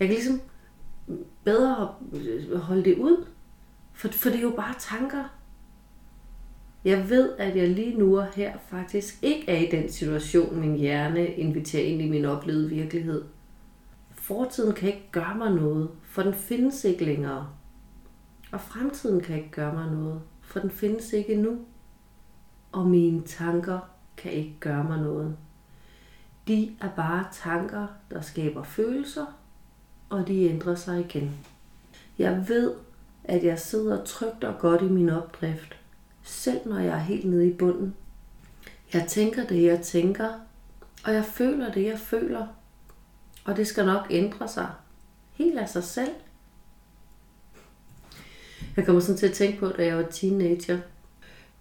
Jeg 0.00 0.08
kan 0.08 0.16
ligesom 0.16 0.40
bedre 1.44 1.94
holde 2.54 2.84
det 2.84 2.98
ud, 2.98 3.26
for, 3.92 4.08
for 4.08 4.28
det 4.28 4.38
er 4.38 4.42
jo 4.42 4.52
bare 4.56 4.74
tanker. 4.78 5.24
Jeg 6.84 7.10
ved, 7.10 7.32
at 7.38 7.56
jeg 7.56 7.68
lige 7.68 7.98
nu 7.98 8.18
og 8.18 8.26
her 8.26 8.52
faktisk 8.68 9.18
ikke 9.22 9.50
er 9.50 9.58
i 9.58 9.68
den 9.70 9.92
situation, 9.92 10.60
min 10.60 10.76
hjerne 10.76 11.26
inviterer 11.26 11.84
ind 11.84 12.02
i 12.02 12.08
min 12.08 12.24
oplevede 12.24 12.68
virkelighed. 12.68 13.24
Fortiden 14.10 14.74
kan 14.74 14.88
ikke 14.88 15.08
gøre 15.12 15.34
mig 15.38 15.54
noget, 15.54 15.90
for 16.02 16.22
den 16.22 16.34
findes 16.34 16.84
ikke 16.84 17.04
længere. 17.04 17.48
Og 18.52 18.60
fremtiden 18.60 19.20
kan 19.20 19.36
ikke 19.36 19.50
gøre 19.50 19.74
mig 19.74 19.90
noget, 19.90 20.20
for 20.42 20.60
den 20.60 20.70
findes 20.70 21.12
ikke 21.12 21.36
nu. 21.36 21.58
Og 22.72 22.86
mine 22.86 23.22
tanker 23.22 23.91
kan 24.22 24.32
ikke 24.32 24.56
gøre 24.60 24.84
mig 24.84 24.98
noget. 24.98 25.36
De 26.48 26.76
er 26.80 26.88
bare 26.96 27.26
tanker, 27.32 27.86
der 28.10 28.20
skaber 28.20 28.62
følelser, 28.62 29.26
og 30.08 30.28
de 30.28 30.44
ændrer 30.44 30.74
sig 30.74 31.00
igen. 31.00 31.36
Jeg 32.18 32.48
ved, 32.48 32.74
at 33.24 33.44
jeg 33.44 33.58
sidder 33.58 34.04
trygt 34.04 34.44
og 34.44 34.58
godt 34.58 34.82
i 34.82 34.88
min 34.88 35.08
opdrift, 35.08 35.76
selv 36.22 36.60
når 36.66 36.78
jeg 36.78 36.94
er 36.94 36.98
helt 36.98 37.24
nede 37.24 37.48
i 37.48 37.52
bunden. 37.52 37.94
Jeg 38.92 39.06
tænker 39.08 39.46
det, 39.46 39.62
jeg 39.62 39.80
tænker, 39.80 40.28
og 41.04 41.14
jeg 41.14 41.24
føler 41.24 41.72
det, 41.72 41.84
jeg 41.84 41.98
føler. 41.98 42.46
Og 43.44 43.56
det 43.56 43.66
skal 43.66 43.86
nok 43.86 44.06
ændre 44.10 44.48
sig. 44.48 44.68
Helt 45.32 45.58
af 45.58 45.68
sig 45.68 45.84
selv. 45.84 46.12
Jeg 48.76 48.86
kommer 48.86 49.00
sådan 49.00 49.16
til 49.16 49.26
at 49.26 49.32
tænke 49.32 49.58
på, 49.58 49.68
da 49.68 49.86
jeg 49.86 49.96
var 49.96 50.06
teenager. 50.10 50.78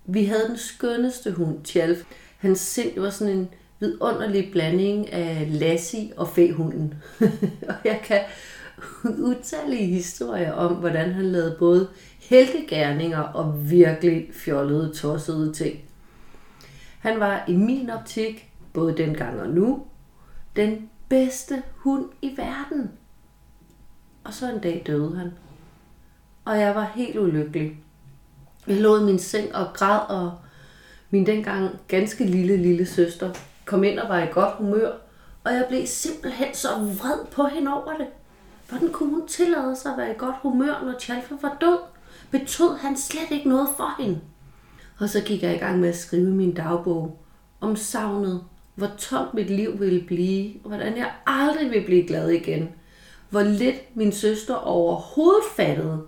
Vi 0.05 0.25
havde 0.25 0.47
den 0.47 0.57
skønneste 0.57 1.31
hund, 1.31 1.63
Tjalf. 1.63 2.03
Hans 2.41 2.59
sind 2.59 2.99
var 2.99 3.09
sådan 3.09 3.33
en 3.33 3.49
vidunderlig 3.79 4.51
blanding 4.51 5.13
af 5.13 5.47
Lassie 5.59 6.13
og 6.17 6.27
fæhunden. 6.27 6.93
og 7.69 7.75
jeg 7.85 8.01
kan 8.03 8.21
utallige 9.03 9.85
historier 9.85 10.51
om, 10.51 10.75
hvordan 10.75 11.13
han 11.13 11.25
lavede 11.25 11.55
både 11.59 11.89
heltegærninger 12.19 13.19
og 13.19 13.71
virkelig 13.71 14.29
fjollede, 14.33 14.93
tossede 14.93 15.53
ting. 15.53 15.79
Han 16.99 17.19
var 17.19 17.43
i 17.47 17.55
min 17.55 17.89
optik, 17.89 18.51
både 18.73 18.97
dengang 18.97 19.39
og 19.39 19.49
nu, 19.49 19.83
den 20.55 20.89
bedste 21.09 21.63
hund 21.75 22.05
i 22.21 22.37
verden. 22.37 22.91
Og 24.23 24.33
så 24.33 24.51
en 24.51 24.59
dag 24.59 24.83
døde 24.87 25.15
han. 25.17 25.31
Og 26.45 26.59
jeg 26.59 26.75
var 26.75 26.91
helt 26.95 27.17
ulykkelig. 27.17 27.77
Jeg 28.67 28.81
lå 28.81 29.01
i 29.01 29.03
min 29.03 29.19
seng 29.19 29.55
og 29.55 29.67
græd, 29.73 29.99
og 30.09 30.37
min 31.11 31.25
dengang 31.25 31.69
ganske 31.87 32.25
lille, 32.25 32.57
lille 32.57 32.85
søster 32.85 33.33
kom 33.65 33.83
ind 33.83 33.99
og 33.99 34.09
var 34.09 34.23
i 34.23 34.27
godt 34.31 34.53
humør. 34.57 34.91
Og 35.43 35.53
jeg 35.53 35.65
blev 35.69 35.87
simpelthen 35.87 36.47
så 36.53 36.67
vred 36.67 37.25
på 37.31 37.45
hende 37.45 37.73
over 37.73 37.97
det. 37.97 38.07
Hvordan 38.69 38.89
kunne 38.89 39.09
hun 39.09 39.27
tillade 39.27 39.75
sig 39.75 39.91
at 39.91 39.97
være 39.97 40.11
i 40.11 40.17
godt 40.17 40.35
humør, 40.41 40.83
når 40.85 40.99
Tjalfa 40.99 41.35
var 41.41 41.57
død? 41.61 41.77
Betød 42.31 42.77
han 42.77 42.97
slet 42.97 43.31
ikke 43.31 43.49
noget 43.49 43.69
for 43.77 44.01
hende? 44.03 44.21
Og 44.99 45.09
så 45.09 45.21
gik 45.21 45.43
jeg 45.43 45.55
i 45.55 45.57
gang 45.57 45.79
med 45.79 45.89
at 45.89 45.97
skrive 45.97 46.31
min 46.31 46.53
dagbog 46.53 47.19
om 47.61 47.75
savnet, 47.75 48.43
hvor 48.75 48.91
tomt 48.97 49.33
mit 49.33 49.49
liv 49.49 49.79
ville 49.79 50.01
blive, 50.01 50.53
og 50.63 50.67
hvordan 50.67 50.97
jeg 50.97 51.11
aldrig 51.27 51.69
ville 51.69 51.85
blive 51.85 52.07
glad 52.07 52.29
igen. 52.29 52.69
Hvor 53.29 53.41
lidt 53.41 53.97
min 53.97 54.11
søster 54.11 54.55
overhovedet 54.55 55.43
fattede, 55.55 56.01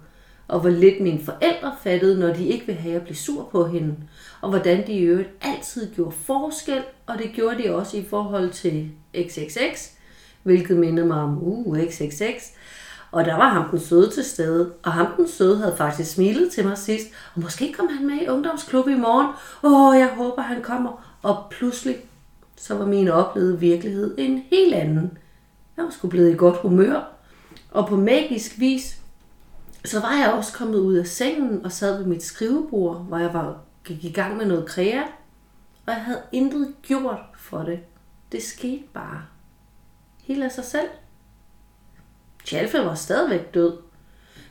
og 0.53 0.59
hvor 0.59 0.69
lidt 0.69 0.99
mine 0.99 1.19
forældre 1.25 1.75
fattede, 1.83 2.19
når 2.19 2.33
de 2.33 2.47
ikke 2.47 2.65
ville 2.65 2.81
have 2.81 2.95
at 2.95 3.01
blive 3.01 3.15
sur 3.15 3.49
på 3.51 3.67
hende. 3.67 3.95
Og 4.41 4.49
hvordan 4.49 4.87
de 4.87 4.91
i 4.93 5.01
øvrigt 5.01 5.29
altid 5.41 5.93
gjorde 5.95 6.11
forskel, 6.11 6.83
og 7.07 7.17
det 7.17 7.31
gjorde 7.33 7.63
de 7.63 7.75
også 7.75 7.97
i 7.97 8.05
forhold 8.09 8.49
til 8.49 8.91
XXX, 9.17 9.89
hvilket 10.43 10.77
mindede 10.77 11.07
mig 11.07 11.17
om 11.17 11.37
uh, 11.41 11.79
XXX. 11.79 12.51
Og 13.11 13.25
der 13.25 13.35
var 13.35 13.49
ham 13.49 13.69
den 13.69 13.79
søde 13.79 14.09
til 14.09 14.23
stede, 14.23 14.73
og 14.83 14.91
ham 14.91 15.07
den 15.17 15.27
søde 15.27 15.57
havde 15.57 15.77
faktisk 15.77 16.13
smilet 16.13 16.51
til 16.51 16.67
mig 16.67 16.77
sidst, 16.77 17.07
og 17.35 17.41
måske 17.41 17.73
kom 17.73 17.87
han 17.87 18.07
med 18.07 18.21
i 18.21 18.27
ungdomsklub 18.27 18.87
i 18.87 18.95
morgen. 18.95 19.27
Åh, 19.63 19.99
jeg 19.99 20.09
håber 20.17 20.41
han 20.41 20.61
kommer. 20.61 21.17
Og 21.23 21.43
pludselig, 21.51 21.95
så 22.57 22.75
var 22.75 22.85
min 22.85 23.07
oplevede 23.07 23.59
virkelighed 23.59 24.15
en 24.17 24.43
helt 24.49 24.73
anden. 24.73 25.17
Jeg 25.77 25.85
var 25.85 25.91
sgu 25.91 26.07
blevet 26.07 26.31
i 26.33 26.37
godt 26.37 26.57
humør, 26.57 27.01
og 27.71 27.87
på 27.87 27.95
magisk 27.95 28.59
vis, 28.59 29.02
så 29.85 29.99
var 29.99 30.13
jeg 30.13 30.33
også 30.33 30.53
kommet 30.53 30.79
ud 30.79 30.95
af 30.95 31.07
sengen 31.07 31.65
og 31.65 31.71
sad 31.71 31.97
ved 31.97 32.05
mit 32.05 32.23
skrivebord, 32.23 33.05
hvor 33.05 33.17
jeg 33.17 33.33
var, 33.33 33.59
gik 33.83 34.03
i 34.03 34.11
gang 34.11 34.37
med 34.37 34.45
noget 34.45 34.65
krea, 34.65 35.01
og 35.85 35.93
jeg 35.93 36.03
havde 36.03 36.21
intet 36.31 36.73
gjort 36.81 37.19
for 37.37 37.59
det. 37.59 37.79
Det 38.31 38.43
skete 38.43 38.83
bare. 38.93 39.21
Helt 40.23 40.43
af 40.43 40.51
sig 40.51 40.63
selv. 40.63 40.87
Tjalfe 42.45 42.77
var 42.77 42.95
stadigvæk 42.95 43.53
død, 43.53 43.77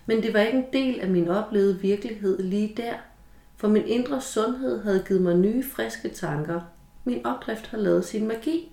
men 0.07 0.23
det 0.23 0.35
var 0.35 0.41
ikke 0.41 0.59
en 0.59 0.65
del 0.73 1.01
af 1.01 1.09
min 1.09 1.29
oplevede 1.29 1.81
virkelighed 1.81 2.43
lige 2.43 2.75
der, 2.77 2.95
for 3.57 3.69
min 3.69 3.87
indre 3.87 4.21
sundhed 4.21 4.83
havde 4.83 5.05
givet 5.09 5.23
mig 5.23 5.37
nye, 5.37 5.65
friske 5.75 6.09
tanker. 6.09 6.61
Min 7.05 7.27
opdrift 7.27 7.67
har 7.67 7.79
lavet 7.79 8.05
sin 8.05 8.29
magi. 8.29 8.73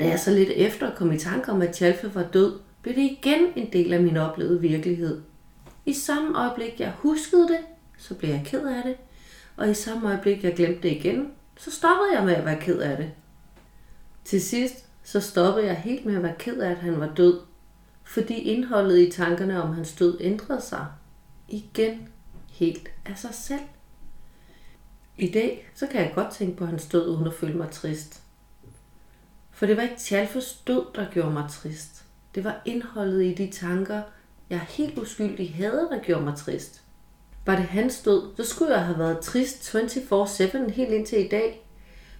Da 0.00 0.08
jeg 0.08 0.20
så 0.20 0.30
lidt 0.30 0.50
efter 0.50 0.94
kom 0.94 1.12
i 1.12 1.18
tanke 1.18 1.52
om, 1.52 1.62
at 1.62 1.74
Tjalfe 1.74 2.14
var 2.14 2.22
død, 2.22 2.58
blev 2.82 2.94
det 2.94 3.02
igen 3.02 3.52
en 3.56 3.72
del 3.72 3.92
af 3.92 4.02
min 4.02 4.16
oplevede 4.16 4.60
virkelighed. 4.60 5.20
I 5.86 5.92
samme 5.92 6.38
øjeblik, 6.38 6.80
jeg 6.80 6.92
huskede 6.98 7.48
det, 7.48 7.60
så 7.98 8.14
blev 8.14 8.30
jeg 8.30 8.42
ked 8.44 8.66
af 8.66 8.82
det, 8.84 8.96
og 9.56 9.70
i 9.70 9.74
samme 9.74 10.08
øjeblik, 10.08 10.44
jeg 10.44 10.56
glemte 10.56 10.82
det 10.82 10.96
igen, 10.96 11.32
så 11.56 11.70
stoppede 11.70 12.14
jeg 12.14 12.24
med 12.24 12.34
at 12.34 12.44
være 12.44 12.60
ked 12.60 12.78
af 12.78 12.96
det. 12.96 13.10
Til 14.24 14.42
sidst, 14.42 14.84
så 15.02 15.20
stoppede 15.20 15.66
jeg 15.66 15.76
helt 15.76 16.06
med 16.06 16.16
at 16.16 16.22
være 16.22 16.34
ked 16.38 16.56
af, 16.56 16.70
at 16.70 16.78
han 16.78 17.00
var 17.00 17.14
død, 17.14 17.40
fordi 18.04 18.34
indholdet 18.34 18.98
i 18.98 19.10
tankerne 19.10 19.62
om 19.62 19.74
hans 19.74 19.94
død 19.94 20.18
ændrede 20.20 20.60
sig. 20.60 20.86
Igen 21.48 22.08
helt 22.52 22.90
af 23.04 23.18
sig 23.18 23.34
selv. 23.34 23.60
I 25.16 25.30
dag, 25.30 25.70
så 25.74 25.86
kan 25.86 26.00
jeg 26.00 26.12
godt 26.14 26.32
tænke 26.32 26.56
på 26.56 26.66
hans 26.66 26.86
død, 26.86 27.08
uden 27.08 27.26
at 27.26 27.34
føle 27.34 27.54
mig 27.54 27.70
trist. 27.70 28.22
For 29.50 29.66
det 29.66 29.76
var 29.76 29.82
ikke 29.82 29.96
Tjalfes 29.98 30.62
død, 30.66 30.84
der 30.94 31.10
gjorde 31.10 31.30
mig 31.30 31.50
trist. 31.50 32.04
Det 32.34 32.44
var 32.44 32.62
indholdet 32.64 33.24
i 33.24 33.34
de 33.34 33.50
tanker, 33.50 34.02
jeg 34.50 34.60
helt 34.60 34.98
uskyldig 34.98 35.54
havde, 35.54 35.88
der 35.90 35.98
gjorde 36.02 36.24
mig 36.24 36.36
trist. 36.36 36.82
Var 37.46 37.56
det 37.56 37.64
hans 37.64 38.02
død, 38.02 38.36
så 38.36 38.44
skulle 38.44 38.74
jeg 38.74 38.84
have 38.84 38.98
været 38.98 39.20
trist 39.20 39.74
24-7 39.74 40.70
helt 40.70 40.92
indtil 40.92 41.24
i 41.24 41.28
dag. 41.28 41.68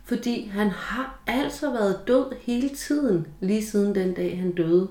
Fordi 0.05 0.47
han 0.47 0.71
har 0.71 1.23
altså 1.27 1.71
været 1.71 2.01
død 2.07 2.33
hele 2.41 2.69
tiden, 2.69 3.27
lige 3.41 3.67
siden 3.67 3.95
den 3.95 4.15
dag 4.15 4.39
han 4.39 4.53
døde. 4.53 4.89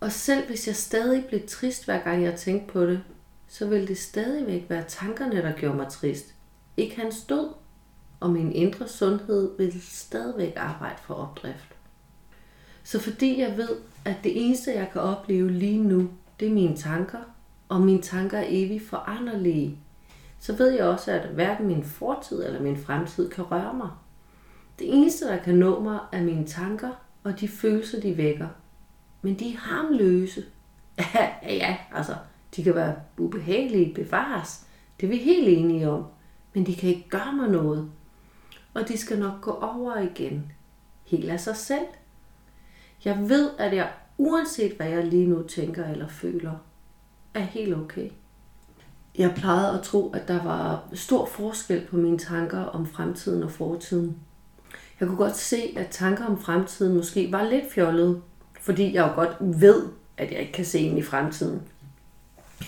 Og 0.00 0.12
selv 0.12 0.46
hvis 0.46 0.66
jeg 0.66 0.76
stadig 0.76 1.24
blev 1.28 1.40
trist, 1.48 1.84
hver 1.84 2.02
gang 2.02 2.24
jeg 2.24 2.34
tænkte 2.34 2.72
på 2.72 2.86
det, 2.86 3.02
så 3.48 3.66
ville 3.66 3.86
det 3.86 3.98
stadigvæk 3.98 4.64
være 4.68 4.84
tankerne, 4.88 5.42
der 5.42 5.52
gjorde 5.52 5.76
mig 5.76 5.88
trist. 5.88 6.34
Ikke 6.76 7.00
hans 7.00 7.24
død, 7.28 7.48
og 8.20 8.30
min 8.30 8.52
indre 8.52 8.88
sundhed 8.88 9.50
vil 9.58 9.82
stadigvæk 9.82 10.52
arbejde 10.56 10.98
for 11.02 11.14
opdrift. 11.14 11.75
Så 12.86 13.00
fordi 13.00 13.40
jeg 13.40 13.56
ved, 13.56 13.68
at 14.04 14.16
det 14.24 14.46
eneste, 14.46 14.72
jeg 14.74 14.88
kan 14.92 15.00
opleve 15.00 15.50
lige 15.50 15.82
nu, 15.82 16.10
det 16.40 16.48
er 16.48 16.52
mine 16.52 16.76
tanker, 16.76 17.18
og 17.68 17.80
mine 17.80 18.02
tanker 18.02 18.38
er 18.38 18.44
evigt 18.48 18.88
foranderlige, 18.88 19.78
så 20.40 20.56
ved 20.56 20.70
jeg 20.70 20.84
også, 20.84 21.12
at 21.12 21.28
hverken 21.28 21.66
min 21.66 21.84
fortid 21.84 22.44
eller 22.44 22.62
min 22.62 22.76
fremtid 22.76 23.30
kan 23.30 23.44
røre 23.44 23.74
mig. 23.74 23.88
Det 24.78 24.94
eneste, 24.94 25.24
der 25.24 25.36
kan 25.36 25.54
nå 25.54 25.80
mig, 25.80 25.98
er 26.12 26.22
mine 26.22 26.46
tanker 26.46 26.90
og 27.24 27.40
de 27.40 27.48
følelser, 27.48 28.00
de 28.00 28.16
vækker. 28.16 28.48
Men 29.22 29.38
de 29.38 29.54
er 29.54 29.58
harmløse. 29.58 30.44
Ja, 30.98 31.28
ja, 31.62 31.76
altså, 31.94 32.14
de 32.56 32.62
kan 32.62 32.74
være 32.74 32.94
ubehagelige, 33.18 33.94
bevares. 33.94 34.66
Det 35.00 35.06
er 35.06 35.10
vi 35.10 35.16
helt 35.16 35.48
enige 35.48 35.90
om. 35.90 36.04
Men 36.54 36.66
de 36.66 36.74
kan 36.74 36.88
ikke 36.88 37.08
gøre 37.08 37.32
mig 37.32 37.48
noget. 37.48 37.90
Og 38.74 38.88
de 38.88 38.98
skal 38.98 39.18
nok 39.18 39.40
gå 39.40 39.50
over 39.50 39.98
igen. 39.98 40.52
Helt 41.04 41.30
af 41.30 41.40
sig 41.40 41.56
selv. 41.56 41.86
Jeg 43.06 43.28
ved, 43.28 43.50
at 43.58 43.76
jeg 43.76 43.88
uanset 44.18 44.72
hvad 44.72 44.88
jeg 44.88 45.04
lige 45.04 45.26
nu 45.26 45.42
tænker 45.42 45.88
eller 45.88 46.08
føler, 46.08 46.52
er 47.34 47.40
helt 47.40 47.76
okay. 47.76 48.10
Jeg 49.18 49.34
plejede 49.36 49.78
at 49.78 49.82
tro, 49.84 50.10
at 50.10 50.28
der 50.28 50.42
var 50.42 50.82
stor 50.92 51.26
forskel 51.26 51.86
på 51.90 51.96
mine 51.96 52.18
tanker 52.18 52.60
om 52.60 52.86
fremtiden 52.86 53.42
og 53.42 53.50
fortiden. 53.50 54.16
Jeg 55.00 55.08
kunne 55.08 55.18
godt 55.18 55.36
se, 55.36 55.74
at 55.76 55.86
tanker 55.90 56.26
om 56.26 56.40
fremtiden 56.40 56.96
måske 56.96 57.32
var 57.32 57.44
lidt 57.44 57.72
fjollede, 57.72 58.20
fordi 58.60 58.94
jeg 58.94 59.08
jo 59.08 59.14
godt 59.14 59.36
ved, 59.40 59.82
at 60.16 60.32
jeg 60.32 60.40
ikke 60.40 60.52
kan 60.52 60.64
se 60.64 60.78
ind 60.78 60.98
i 60.98 61.02
fremtiden. 61.02 61.62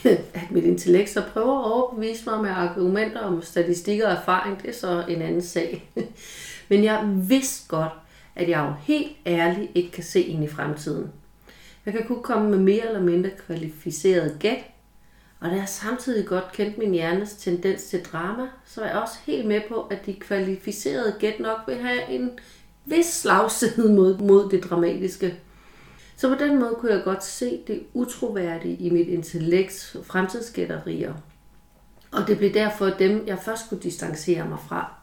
at 0.35 0.51
mit 0.51 0.65
intellekt 0.65 1.11
så 1.11 1.23
prøver 1.33 1.59
at 1.59 1.73
overbevise 1.73 2.31
mig 2.31 2.43
med 2.43 2.51
argumenter 2.51 3.21
om 3.21 3.43
statistikker 3.43 4.07
og 4.07 4.13
erfaring, 4.13 4.63
det 4.63 4.71
er 4.71 4.75
så 4.75 5.05
en 5.09 5.23
anden 5.23 5.43
sag. 5.43 5.91
Men 6.69 6.85
jeg 6.85 7.05
vidste 7.29 7.69
godt, 7.69 7.93
at 8.39 8.49
jeg 8.49 8.67
jo 8.69 8.75
helt 8.81 9.17
ærligt 9.27 9.71
ikke 9.75 9.91
kan 9.91 10.05
se 10.05 10.21
ind 10.21 10.45
i 10.45 10.49
fremtiden. 10.49 11.11
Jeg 11.87 11.95
kan 11.95 12.07
kun 12.07 12.23
komme 12.23 12.51
med 12.51 12.59
mere 12.59 12.87
eller 12.87 13.01
mindre 13.01 13.31
kvalificeret 13.47 14.37
gæt, 14.41 14.65
og 15.41 15.51
da 15.51 15.55
jeg 15.55 15.69
samtidig 15.69 16.27
godt 16.27 16.53
kendte 16.53 16.81
min 16.81 16.93
hjernes 16.93 17.33
tendens 17.33 17.85
til 17.85 18.05
drama, 18.05 18.49
så 18.65 18.81
var 18.81 18.89
jeg 18.89 18.99
også 18.99 19.15
helt 19.27 19.47
med 19.47 19.61
på, 19.69 19.81
at 19.81 20.07
de 20.07 20.15
kvalificerede 20.15 21.15
gæt 21.19 21.41
nok 21.41 21.59
vil 21.67 21.77
have 21.77 22.09
en 22.09 22.31
vis 22.85 23.07
slagside 23.07 23.93
mod, 23.93 24.19
mod 24.19 24.51
det 24.51 24.65
dramatiske. 24.65 25.39
Så 26.17 26.29
på 26.29 26.45
den 26.45 26.59
måde 26.59 26.75
kunne 26.79 26.93
jeg 26.93 27.05
godt 27.05 27.25
se 27.25 27.61
det 27.67 27.83
utroværdige 27.95 28.77
i 28.77 28.91
mit 28.91 29.09
intellekts 29.09 29.97
fremtidsgætterier. 30.05 31.15
Og 32.13 32.27
det 32.27 32.39
blev 32.39 32.55
derfor 32.55 32.87
dem, 32.87 33.25
jeg 33.27 33.39
først 33.39 33.67
skulle 33.67 33.83
distancere 33.83 34.49
mig 34.49 34.59
fra. 34.69 34.98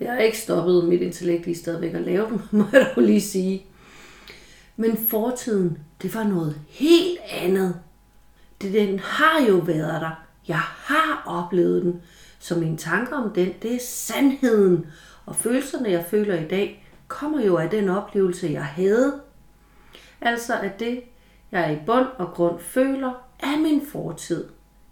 Jeg 0.00 0.12
har 0.12 0.18
ikke 0.18 0.38
stoppet 0.38 0.84
mit 0.84 1.00
intellekt 1.02 1.46
lige 1.46 1.56
stadigvæk 1.56 1.94
at 1.94 2.02
lave 2.02 2.28
dem, 2.28 2.40
må 2.58 2.64
jeg 2.72 2.92
dog 2.96 3.02
lige 3.02 3.20
sige. 3.20 3.66
Men 4.76 4.96
fortiden, 4.96 5.78
det 6.02 6.14
var 6.14 6.24
noget 6.24 6.60
helt 6.68 7.18
andet. 7.30 7.80
Det, 8.62 8.72
den 8.72 8.98
har 8.98 9.46
jo 9.48 9.56
været 9.56 10.00
der. 10.00 10.26
Jeg 10.48 10.58
har 10.58 11.22
oplevet 11.26 11.82
den. 11.82 12.02
Så 12.38 12.58
mine 12.58 12.76
tanker 12.76 13.16
om 13.16 13.30
den, 13.30 13.52
det 13.62 13.74
er 13.74 13.80
sandheden. 13.80 14.86
Og 15.26 15.36
følelserne, 15.36 15.90
jeg 15.90 16.04
føler 16.10 16.40
i 16.40 16.48
dag, 16.48 16.86
kommer 17.08 17.44
jo 17.44 17.56
af 17.56 17.70
den 17.70 17.88
oplevelse, 17.88 18.48
jeg 18.52 18.64
havde. 18.64 19.20
Altså 20.20 20.60
at 20.60 20.80
det, 20.80 21.00
jeg 21.52 21.72
i 21.72 21.86
bund 21.86 22.06
og 22.18 22.28
grund 22.34 22.60
føler, 22.60 23.12
er 23.38 23.58
min 23.62 23.86
fortid. 23.86 24.44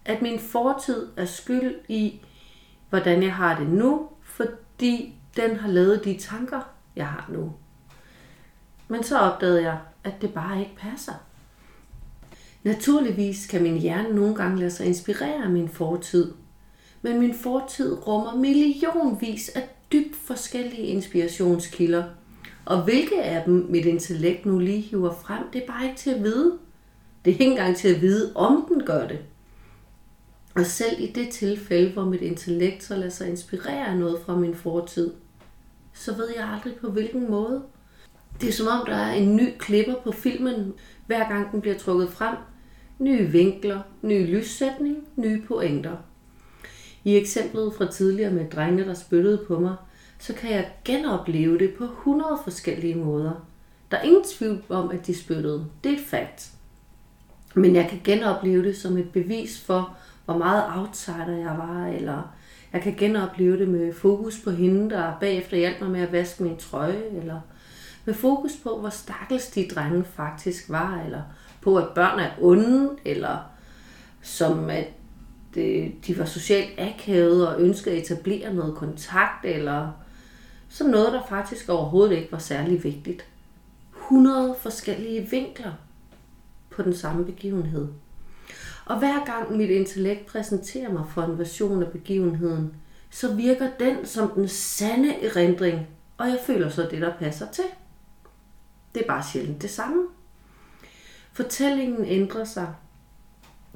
At 0.05 0.23
min 0.23 0.39
fortid 0.39 1.07
er 1.17 1.25
skyld 1.25 1.75
i, 1.89 2.21
hvordan 2.91 3.23
jeg 3.23 3.35
har 3.35 3.59
det 3.59 3.69
nu, 3.69 4.09
fordi 4.75 5.15
den 5.37 5.57
har 5.57 5.69
lavet 5.69 6.05
de 6.05 6.19
tanker, 6.19 6.61
jeg 6.97 7.07
har 7.07 7.31
nu. 7.33 7.53
Men 8.89 9.03
så 9.03 9.19
opdagede 9.19 9.63
jeg, 9.63 9.79
at 10.05 10.13
det 10.21 10.35
bare 10.35 10.61
ikke 10.61 10.77
passer. 10.77 11.13
Naturligvis 12.63 13.47
kan 13.47 13.63
min 13.63 13.79
hjerne 13.79 14.15
nogle 14.15 14.35
gange 14.35 14.59
lade 14.59 14.71
sig 14.71 14.87
inspirere 14.87 15.45
af 15.45 15.51
min 15.51 15.69
fortid, 15.69 16.33
men 17.03 17.21
min 17.21 17.35
fortid 17.35 18.07
rummer 18.07 18.35
millionvis 18.35 19.49
af 19.49 19.69
dybt 19.93 20.17
forskellige 20.17 20.87
inspirationskilder. 20.87 22.05
Og 22.65 22.83
hvilke 22.83 23.23
af 23.23 23.45
dem 23.45 23.67
mit 23.69 23.85
intellekt 23.85 24.47
nu 24.47 24.59
lige 24.59 24.81
hiver 24.81 25.15
frem, 25.15 25.43
det 25.53 25.63
er 25.63 25.67
bare 25.67 25.85
ikke 25.85 25.97
til 25.97 26.11
at 26.11 26.23
vide. 26.23 26.59
Det 27.25 27.31
er 27.31 27.35
ikke 27.35 27.51
engang 27.51 27.77
til 27.77 27.95
at 27.95 28.01
vide, 28.01 28.33
om 28.35 28.67
den 28.69 28.87
gør 28.87 29.09
det. 29.09 29.19
Og 30.55 30.67
selv 30.67 31.01
i 31.01 31.07
det 31.07 31.29
tilfælde, 31.29 31.93
hvor 31.93 32.05
mit 32.05 32.21
intellekt 32.21 32.85
så 32.85 32.97
lader 32.97 33.11
sig 33.11 33.29
inspirere 33.29 33.87
af 33.87 33.97
noget 33.97 34.19
fra 34.27 34.37
min 34.37 34.55
fortid, 34.55 35.13
så 35.93 36.15
ved 36.15 36.29
jeg 36.37 36.49
aldrig 36.49 36.75
på 36.81 36.91
hvilken 36.91 37.31
måde. 37.31 37.63
Det 38.41 38.49
er 38.49 38.53
som 38.53 38.67
om, 38.67 38.87
der 38.87 38.97
er 38.97 39.13
en 39.13 39.37
ny 39.37 39.49
klipper 39.59 39.95
på 40.05 40.13
filmen, 40.13 40.73
hver 41.07 41.29
gang 41.29 41.53
den 41.53 41.61
bliver 41.61 41.79
trukket 41.79 42.09
frem. 42.09 42.37
Nye 42.99 43.27
vinkler, 43.27 43.81
ny 44.03 44.37
lyssætning, 44.37 44.97
nye 45.17 45.43
pointer. 45.43 45.97
I 47.05 47.17
eksemplet 47.17 47.75
fra 47.75 47.87
tidligere 47.93 48.33
med 48.33 48.51
drengene, 48.51 48.87
der 48.87 48.95
spyttede 48.95 49.45
på 49.47 49.59
mig, 49.59 49.77
så 50.19 50.33
kan 50.35 50.51
jeg 50.51 50.71
genopleve 50.85 51.59
det 51.59 51.75
på 51.75 51.85
100 51.85 52.39
forskellige 52.45 52.95
måder. 52.95 53.47
Der 53.91 53.97
er 53.97 54.03
ingen 54.03 54.25
tvivl 54.25 54.65
om, 54.69 54.91
at 54.91 55.07
de 55.07 55.15
spyttede. 55.15 55.67
Det 55.85 55.93
er 55.93 55.97
et 55.97 56.05
fakt. 56.07 56.51
Men 57.55 57.75
jeg 57.75 57.89
kan 57.91 58.01
genopleve 58.05 58.65
det 58.65 58.77
som 58.77 58.97
et 58.97 59.11
bevis 59.13 59.61
for, 59.61 59.97
hvor 60.25 60.39
meget 60.39 60.65
outsider 60.77 61.37
jeg 61.37 61.55
var, 61.59 61.87
eller 61.87 62.23
jeg 62.73 62.83
kan 62.83 62.95
genopleve 62.95 63.59
det 63.59 63.69
med 63.69 63.95
fokus 63.95 64.41
på 64.45 64.51
hende, 64.51 64.91
der 64.91 65.13
bagefter 65.21 65.57
hjalp 65.57 65.81
mig 65.81 65.91
med 65.91 66.01
at 66.01 66.13
vaske 66.13 66.43
min 66.43 66.57
trøje, 66.57 67.03
eller 67.13 67.41
med 68.05 68.15
fokus 68.15 68.53
på, 68.63 68.79
hvor 68.81 68.89
stakkels 68.89 69.47
de 69.47 69.69
drenge 69.75 70.05
faktisk 70.05 70.71
var, 70.71 71.01
eller 71.05 71.23
på, 71.61 71.77
at 71.77 71.89
børn 71.95 72.19
er 72.19 72.31
onde, 72.41 72.91
eller 73.05 73.39
som 74.23 74.71
at 74.71 74.89
øh, 75.57 75.91
de 76.07 76.19
var 76.19 76.25
socialt 76.25 76.79
akavede 76.79 77.55
og 77.55 77.63
ønskede 77.63 77.97
at 77.97 78.03
etablere 78.03 78.55
noget 78.55 78.77
kontakt, 78.77 79.45
eller 79.45 79.89
som 80.69 80.87
noget, 80.87 81.13
der 81.13 81.23
faktisk 81.29 81.69
overhovedet 81.69 82.17
ikke 82.17 82.33
var 82.33 82.39
særlig 82.39 82.85
vigtigt. 82.85 83.27
100 83.97 84.57
forskellige 84.61 85.29
vinkler 85.31 85.73
på 86.71 86.83
den 86.83 86.95
samme 86.95 87.25
begivenhed. 87.25 87.89
Og 88.87 88.99
hver 88.99 89.25
gang 89.25 89.57
mit 89.57 89.71
intellekt 89.71 90.27
præsenterer 90.27 90.93
mig 90.93 91.05
for 91.11 91.23
en 91.23 91.39
version 91.39 91.83
af 91.83 91.91
begivenheden, 91.91 92.75
så 93.11 93.35
virker 93.35 93.71
den 93.79 94.07
som 94.07 94.31
den 94.31 94.49
sande 94.49 95.25
erindring, 95.25 95.87
og 96.19 96.29
jeg 96.29 96.39
føler 96.47 96.69
så 96.69 96.89
det, 96.91 97.01
der 97.01 97.17
passer 97.19 97.47
til. 97.53 97.65
Det 98.95 99.03
er 99.03 99.07
bare 99.07 99.25
sjældent 99.33 99.63
det 99.63 99.71
samme. 99.71 100.03
Fortællingen 101.33 102.05
ændrer 102.05 102.45
sig. 102.45 102.75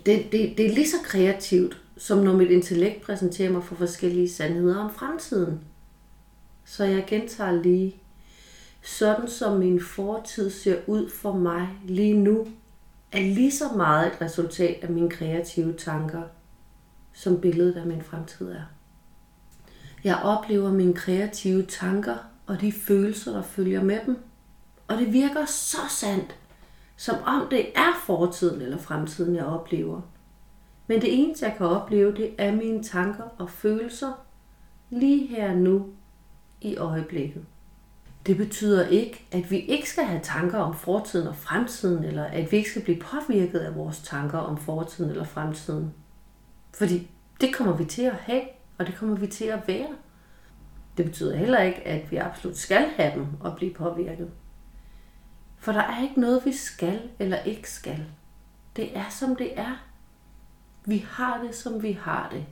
Det, 0.07 0.33
det, 0.33 0.55
det 0.59 0.67
er 0.67 0.75
lige 0.75 0.89
så 0.89 0.97
kreativt, 1.05 1.83
som 1.97 2.19
når 2.19 2.37
mit 2.37 2.51
intellekt 2.51 3.03
præsenterer 3.03 3.53
mig 3.53 3.65
for 3.65 3.75
forskellige 3.75 4.31
sandheder 4.31 4.79
om 4.79 4.95
fremtiden. 4.95 5.61
Så 6.65 6.85
jeg 6.85 7.05
gentager 7.07 7.63
lige. 7.63 7.97
Sådan 8.83 9.29
som 9.29 9.59
min 9.59 9.81
fortid 9.81 10.51
ser 10.51 10.77
ud 10.87 11.11
for 11.11 11.33
mig 11.33 11.69
lige 11.85 12.15
nu, 12.15 12.47
er 13.13 13.21
lige 13.21 13.53
så 13.53 13.65
meget 13.77 14.07
et 14.07 14.21
resultat 14.21 14.79
af 14.83 14.91
mine 14.91 15.11
kreative 15.11 15.73
tanker, 15.73 16.23
som 17.13 17.41
billedet 17.41 17.77
af 17.77 17.87
min 17.87 18.03
fremtid 18.03 18.51
er. 18.51 18.63
Jeg 20.05 20.21
oplever 20.23 20.73
mine 20.73 20.95
kreative 20.95 21.63
tanker 21.63 22.17
og 22.47 22.61
de 22.61 22.73
følelser, 22.73 23.33
der 23.33 23.43
følger 23.43 23.83
med 23.83 24.01
dem. 24.07 24.19
Og 24.89 24.99
det 24.99 25.13
virker 25.13 25.45
så 25.45 25.79
sandt, 25.91 26.37
som 26.97 27.17
om 27.27 27.49
det 27.51 27.67
er 27.77 27.93
fortiden 28.07 28.63
eller 28.63 28.79
fremtiden, 28.79 29.37
jeg 29.37 29.45
oplever. 29.45 30.01
Men 30.87 31.01
det 31.01 31.23
eneste, 31.23 31.47
jeg 31.47 31.55
kan 31.57 31.67
opleve, 31.67 32.15
det 32.15 32.35
er 32.39 32.53
mine 32.53 32.83
tanker 32.83 33.25
og 33.39 33.51
følelser 33.51 34.13
lige 34.91 35.27
her 35.27 35.55
nu 35.55 35.87
i 36.61 36.77
øjeblikket. 36.77 37.45
Det 38.27 38.37
betyder 38.37 38.87
ikke, 38.87 39.27
at 39.33 39.51
vi 39.51 39.59
ikke 39.59 39.91
skal 39.91 40.05
have 40.05 40.21
tanker 40.23 40.59
om 40.59 40.75
fortiden 40.75 41.29
og 41.29 41.37
fremtiden, 41.37 42.05
eller 42.05 42.25
at 42.25 42.53
vi 42.53 42.57
ikke 42.57 42.71
skal 42.71 42.83
blive 42.83 43.01
påvirket 43.01 43.59
af 43.59 43.75
vores 43.75 44.01
tanker 44.01 44.39
om 44.39 44.57
fortiden 44.57 45.11
eller 45.11 45.25
fremtiden. 45.25 45.95
Fordi 46.75 47.11
det 47.41 47.55
kommer 47.55 47.77
vi 47.77 47.85
til 47.85 48.03
at 48.03 48.15
have, 48.15 48.43
og 48.79 48.87
det 48.87 48.97
kommer 48.97 49.17
vi 49.17 49.27
til 49.27 49.45
at 49.45 49.69
være. 49.69 49.89
Det 50.97 51.05
betyder 51.05 51.37
heller 51.37 51.61
ikke, 51.61 51.87
at 51.87 52.11
vi 52.11 52.17
absolut 52.17 52.57
skal 52.57 52.87
have 52.97 53.15
dem 53.15 53.27
og 53.41 53.57
blive 53.57 53.75
påvirket. 53.75 54.31
For 55.59 55.73
der 55.73 55.83
er 55.83 56.03
ikke 56.03 56.21
noget, 56.21 56.45
vi 56.45 56.53
skal 56.53 57.01
eller 57.19 57.39
ikke 57.43 57.71
skal. 57.71 58.05
Det 58.77 58.97
er, 58.97 59.09
som 59.11 59.37
det 59.37 59.59
er. 59.59 59.85
Vi 60.85 61.07
har 61.11 61.43
det, 61.43 61.55
som 61.55 61.83
vi 61.83 61.93
har 61.93 62.29
det. 62.33 62.47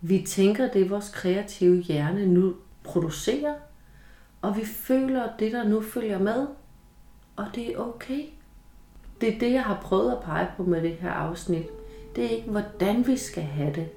Vi 0.00 0.24
tænker 0.26 0.72
det, 0.72 0.90
vores 0.90 1.08
kreative 1.08 1.82
hjerne 1.82 2.26
nu 2.26 2.54
producerer, 2.84 3.54
og 4.42 4.56
vi 4.56 4.64
føler 4.64 5.28
det, 5.38 5.52
der 5.52 5.64
nu 5.64 5.80
følger 5.80 6.18
med, 6.18 6.46
og 7.36 7.46
det 7.54 7.72
er 7.72 7.78
okay. 7.78 8.24
Det 9.20 9.34
er 9.34 9.38
det, 9.38 9.52
jeg 9.52 9.62
har 9.62 9.80
prøvet 9.82 10.12
at 10.12 10.20
pege 10.20 10.48
på 10.56 10.62
med 10.62 10.82
det 10.82 10.92
her 10.92 11.10
afsnit. 11.10 11.66
Det 12.16 12.24
er 12.24 12.28
ikke, 12.28 12.50
hvordan 12.50 13.06
vi 13.06 13.16
skal 13.16 13.42
have 13.42 13.74
det, 13.74 13.88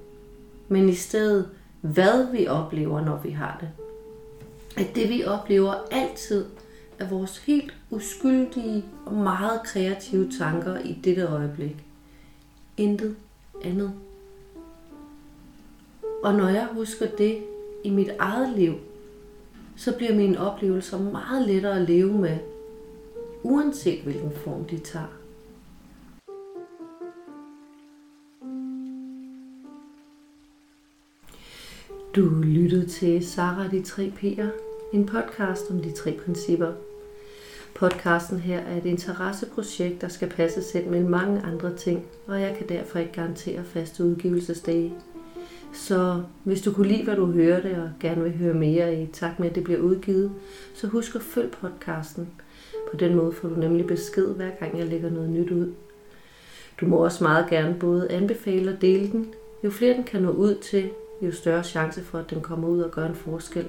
men 0.68 0.88
i 0.88 0.94
stedet, 0.94 1.48
hvad 1.80 2.32
vi 2.32 2.46
oplever, 2.46 3.00
når 3.00 3.16
vi 3.16 3.30
har 3.30 3.56
det. 3.60 3.70
At 4.76 4.94
det, 4.94 5.08
vi 5.08 5.24
oplever 5.24 5.74
altid, 5.90 6.44
er 6.98 7.08
vores 7.08 7.38
helt 7.38 7.74
uskyldige 7.90 8.84
og 9.06 9.12
meget 9.14 9.60
kreative 9.64 10.30
tanker 10.38 10.78
i 10.78 10.92
dette 11.04 11.22
øjeblik. 11.22 11.84
Intet 12.76 13.16
andet. 13.64 13.92
Og 16.22 16.34
når 16.34 16.48
jeg 16.48 16.68
husker 16.72 17.06
det 17.18 17.44
i 17.84 17.90
mit 17.90 18.10
eget 18.18 18.56
liv, 18.56 18.74
så 19.76 19.96
bliver 19.96 20.14
mine 20.14 20.40
oplevelser 20.40 20.98
meget 20.98 21.48
lettere 21.48 21.76
at 21.76 21.88
leve 21.88 22.12
med, 22.12 22.38
uanset 23.42 24.02
hvilken 24.02 24.32
form 24.32 24.64
de 24.64 24.78
tager. 24.78 25.16
Du 32.16 32.28
lyttede 32.42 32.86
til 32.86 33.26
Sara 33.26 33.68
de 33.68 33.82
tre 33.82 34.12
P'er, 34.16 34.46
en 34.92 35.06
podcast 35.06 35.70
om 35.70 35.80
de 35.80 35.92
tre 35.92 36.18
principper. 36.24 36.72
Podcasten 37.74 38.38
her 38.38 38.58
er 38.58 38.76
et 38.76 38.86
interesseprojekt, 38.86 40.00
der 40.00 40.08
skal 40.08 40.28
passe 40.28 40.62
selv 40.62 40.90
med 40.90 41.04
mange 41.04 41.40
andre 41.40 41.76
ting, 41.76 42.06
og 42.26 42.40
jeg 42.40 42.56
kan 42.58 42.68
derfor 42.68 42.98
ikke 42.98 43.12
garantere 43.12 43.64
faste 43.64 44.04
udgivelsesdage. 44.04 44.94
Så 45.72 46.22
hvis 46.44 46.62
du 46.62 46.72
kunne 46.72 46.88
lide, 46.88 47.04
hvad 47.04 47.16
du 47.16 47.26
hørte, 47.26 47.82
og 47.82 47.90
gerne 48.00 48.22
vil 48.22 48.36
høre 48.36 48.54
mere 48.54 49.02
i 49.02 49.06
takt 49.06 49.40
med, 49.40 49.48
at 49.48 49.54
det 49.54 49.64
bliver 49.64 49.80
udgivet, 49.80 50.32
så 50.74 50.86
husk 50.86 51.14
at 51.14 51.22
følge 51.22 51.50
podcasten. 51.60 52.28
På 52.90 52.96
den 52.96 53.14
måde 53.14 53.32
får 53.32 53.48
du 53.48 53.54
nemlig 53.54 53.86
besked, 53.86 54.34
hver 54.34 54.50
gang 54.60 54.78
jeg 54.78 54.86
lægger 54.86 55.10
noget 55.10 55.30
nyt 55.30 55.50
ud. 55.50 55.72
Du 56.80 56.86
må 56.86 56.96
også 56.96 57.24
meget 57.24 57.50
gerne 57.50 57.76
både 57.80 58.10
anbefale 58.10 58.72
og 58.72 58.80
dele 58.80 59.12
den. 59.12 59.34
Jo 59.64 59.70
flere 59.70 59.94
den 59.94 60.04
kan 60.04 60.22
nå 60.22 60.30
ud 60.30 60.54
til, 60.54 60.90
jo 61.22 61.32
større 61.32 61.64
chance 61.64 62.02
for, 62.02 62.18
at 62.18 62.30
den 62.30 62.40
kommer 62.40 62.68
ud 62.68 62.80
og 62.80 62.90
gør 62.90 63.06
en 63.06 63.14
forskel. 63.14 63.68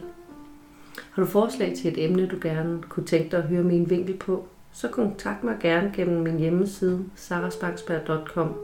Har 1.11 1.23
du 1.23 1.29
forslag 1.29 1.73
til 1.77 1.91
et 1.91 2.05
emne, 2.05 2.27
du 2.27 2.37
gerne 2.41 2.81
kunne 2.89 3.05
tænke 3.05 3.31
dig 3.31 3.39
at 3.39 3.49
høre 3.49 3.63
min 3.63 3.89
vinkel 3.89 4.17
på, 4.17 4.47
så 4.71 4.87
kontakt 4.87 5.43
mig 5.43 5.57
gerne 5.61 5.91
gennem 5.95 6.23
min 6.23 6.39
hjemmeside 6.39 7.05
sarasbangsberg.com. 7.15 8.55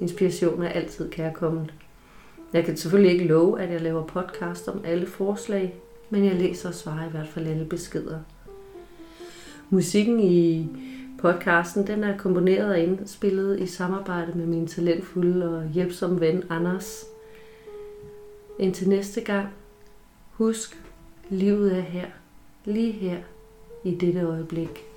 Inspiration 0.00 0.62
er 0.62 0.68
altid 0.68 1.10
kærkommen. 1.10 1.70
Jeg 2.52 2.64
kan 2.64 2.76
selvfølgelig 2.76 3.12
ikke 3.12 3.24
love, 3.24 3.60
at 3.60 3.72
jeg 3.72 3.80
laver 3.80 4.06
podcast 4.06 4.68
om 4.68 4.80
alle 4.84 5.06
forslag, 5.06 5.74
men 6.10 6.24
jeg 6.24 6.34
læser 6.34 6.68
og 6.68 6.74
svarer 6.74 7.06
i 7.06 7.10
hvert 7.10 7.28
fald 7.28 7.46
alle 7.46 7.64
beskeder. 7.64 8.18
Musikken 9.70 10.20
i 10.20 10.68
podcasten 11.20 11.86
den 11.86 12.04
er 12.04 12.18
komponeret 12.18 12.70
og 12.70 12.78
indspillet 12.78 13.60
i 13.60 13.66
samarbejde 13.66 14.38
med 14.38 14.46
min 14.46 14.66
talentfulde 14.66 15.58
og 15.58 15.68
hjælpsomme 15.68 16.20
ven 16.20 16.42
Anders. 16.50 17.04
Indtil 18.58 18.88
næste 18.88 19.20
gang, 19.20 19.48
husk, 20.30 20.82
livet 21.28 21.76
er 21.76 21.80
her, 21.80 22.06
lige 22.64 22.92
her, 22.92 23.18
i 23.84 23.94
dette 23.94 24.20
øjeblik. 24.20 24.89